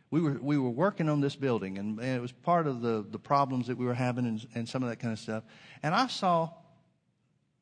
[0.09, 3.05] We were we were working on this building, and, and it was part of the
[3.09, 5.43] the problems that we were having, and, and some of that kind of stuff.
[5.83, 6.49] And I saw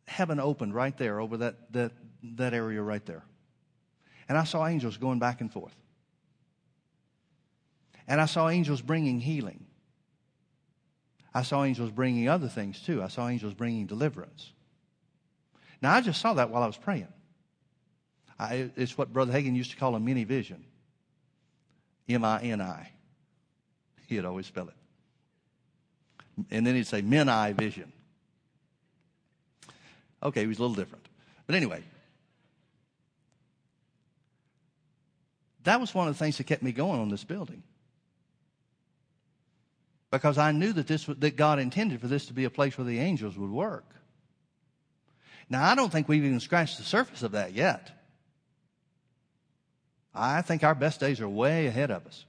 [0.07, 1.91] heaven opened right there over that that
[2.36, 3.24] that area right there,
[4.28, 5.76] and I saw angels going back and forth.
[8.10, 9.64] And I saw angels bringing healing.
[11.32, 13.03] I saw angels bringing other things too.
[13.03, 14.51] I saw angels bringing deliverance.
[15.80, 17.07] Now, I just saw that while I was praying.
[18.39, 20.66] I, it's what Brother Hagin used to call a mini vision
[22.10, 22.91] M I N I.
[24.07, 24.74] He'd always spell it.
[26.49, 27.91] And then he'd say, men eye vision.
[30.24, 31.05] Okay, he was a little different.
[31.45, 31.84] But anyway,
[35.64, 37.62] that was one of the things that kept me going on this building
[40.12, 42.86] because I knew that this that God intended for this to be a place where
[42.86, 43.86] the angels would work.
[45.49, 47.91] Now I don't think we've even scratched the surface of that yet.
[50.14, 52.26] I think our best days are way ahead of us.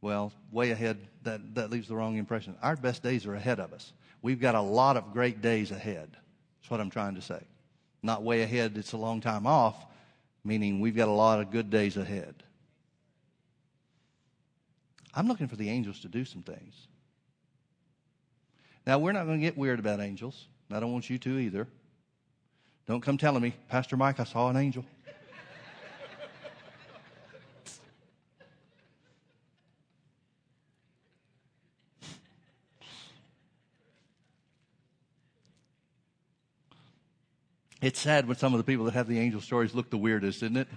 [0.00, 2.56] Well, way ahead, that, that leaves the wrong impression.
[2.62, 3.92] Our best days are ahead of us.
[4.22, 6.10] We've got a lot of great days ahead.
[6.60, 7.42] That's what I'm trying to say.
[8.02, 9.76] Not way ahead, it's a long time off,
[10.44, 12.34] meaning we've got a lot of good days ahead.
[15.16, 16.88] I'm looking for the angels to do some things.
[18.86, 20.46] Now, we're not going to get weird about angels.
[20.70, 21.68] I don't want you to either.
[22.86, 24.84] Don't come telling me, Pastor Mike, I saw an angel.
[37.80, 40.42] It's sad when some of the people that have the angel stories look the weirdest,
[40.42, 40.68] isn't it?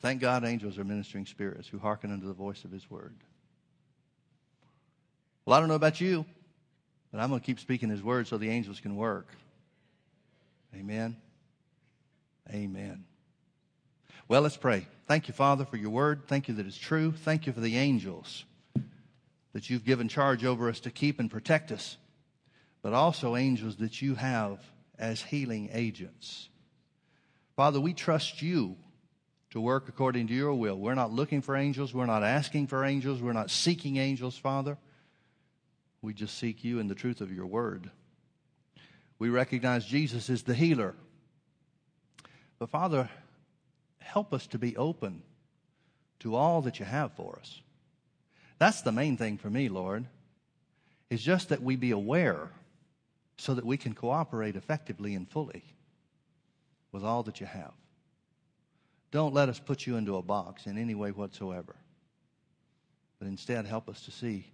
[0.00, 3.14] Thank God angels are ministering spirits who hearken unto the voice of his word.
[5.44, 6.26] Well, I don't know about you,
[7.12, 9.28] but I'm going to keep speaking his word so the angels can work.
[10.74, 11.16] Amen.
[12.52, 13.04] Amen.
[14.28, 14.86] Well, let's pray.
[15.06, 16.22] Thank you, Father, for your word.
[16.26, 17.12] Thank you that it's true.
[17.12, 18.44] Thank you for the angels
[19.52, 21.96] that you've given charge over us to keep and protect us,
[22.82, 24.58] but also angels that you have
[24.98, 26.48] as healing agents.
[27.54, 28.76] Father, we trust you
[29.56, 30.76] to work according to your will.
[30.78, 31.94] We're not looking for angels.
[31.94, 33.22] We're not asking for angels.
[33.22, 34.76] We're not seeking angels, Father.
[36.02, 37.90] We just seek you in the truth of your word.
[39.18, 40.94] We recognize Jesus is the healer.
[42.58, 43.08] But Father,
[43.98, 45.22] help us to be open
[46.20, 47.62] to all that you have for us.
[48.58, 50.04] That's the main thing for me, Lord,
[51.08, 52.50] is just that we be aware
[53.38, 55.64] so that we can cooperate effectively and fully
[56.92, 57.72] with all that you have.
[59.16, 61.74] Don't let us put you into a box in any way whatsoever,
[63.18, 64.44] but instead help us to see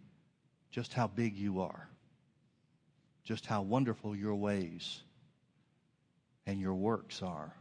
[0.70, 1.88] just how big you are,
[3.24, 5.00] just how wonderful your ways
[6.46, 7.52] and your works are,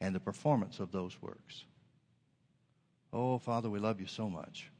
[0.00, 1.64] and the performance of those works.
[3.12, 4.70] Oh, Father, we love you so much.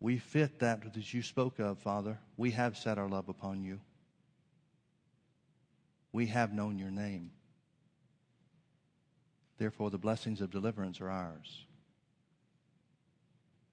[0.00, 2.18] We fit that that you spoke of, Father.
[2.38, 3.80] We have set our love upon you.
[6.10, 7.32] We have known your name.
[9.62, 11.66] Therefore, the blessings of deliverance are ours.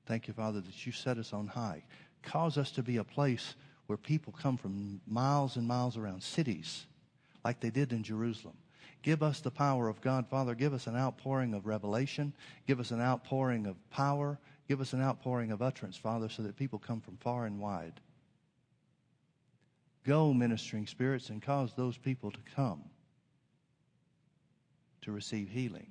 [0.06, 1.84] Thank you, Father, that you set us on high.
[2.22, 3.56] Cause us to be a place
[3.88, 6.86] where people come from miles and miles around, cities,
[7.44, 8.54] like they did in Jerusalem.
[9.02, 10.54] Give us the power of God, Father.
[10.54, 12.34] Give us an outpouring of revelation.
[12.68, 14.38] Give us an outpouring of power.
[14.68, 18.00] Give us an outpouring of utterance, Father, so that people come from far and wide.
[20.06, 22.84] Go, ministering spirits, and cause those people to come
[25.10, 25.88] to receive healing,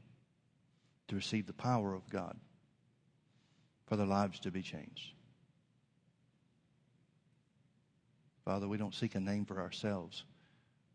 [1.08, 2.36] to receive the power of God,
[3.88, 5.12] for their lives to be changed.
[8.44, 10.22] Father, we don't seek a name for ourselves.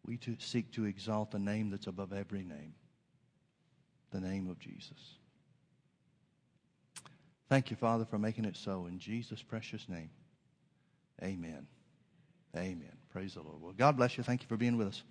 [0.06, 2.76] We to seek to exalt the name that's above every name,
[4.12, 5.18] the name of Jesus.
[7.50, 8.86] Thank you, Father, for making it so.
[8.86, 10.12] In Jesus' precious name,
[11.22, 11.68] amen.
[12.56, 12.96] Amen.
[13.12, 13.62] Praise the Lord.
[13.62, 14.24] Well, God bless you.
[14.24, 15.04] Thank you for being with us.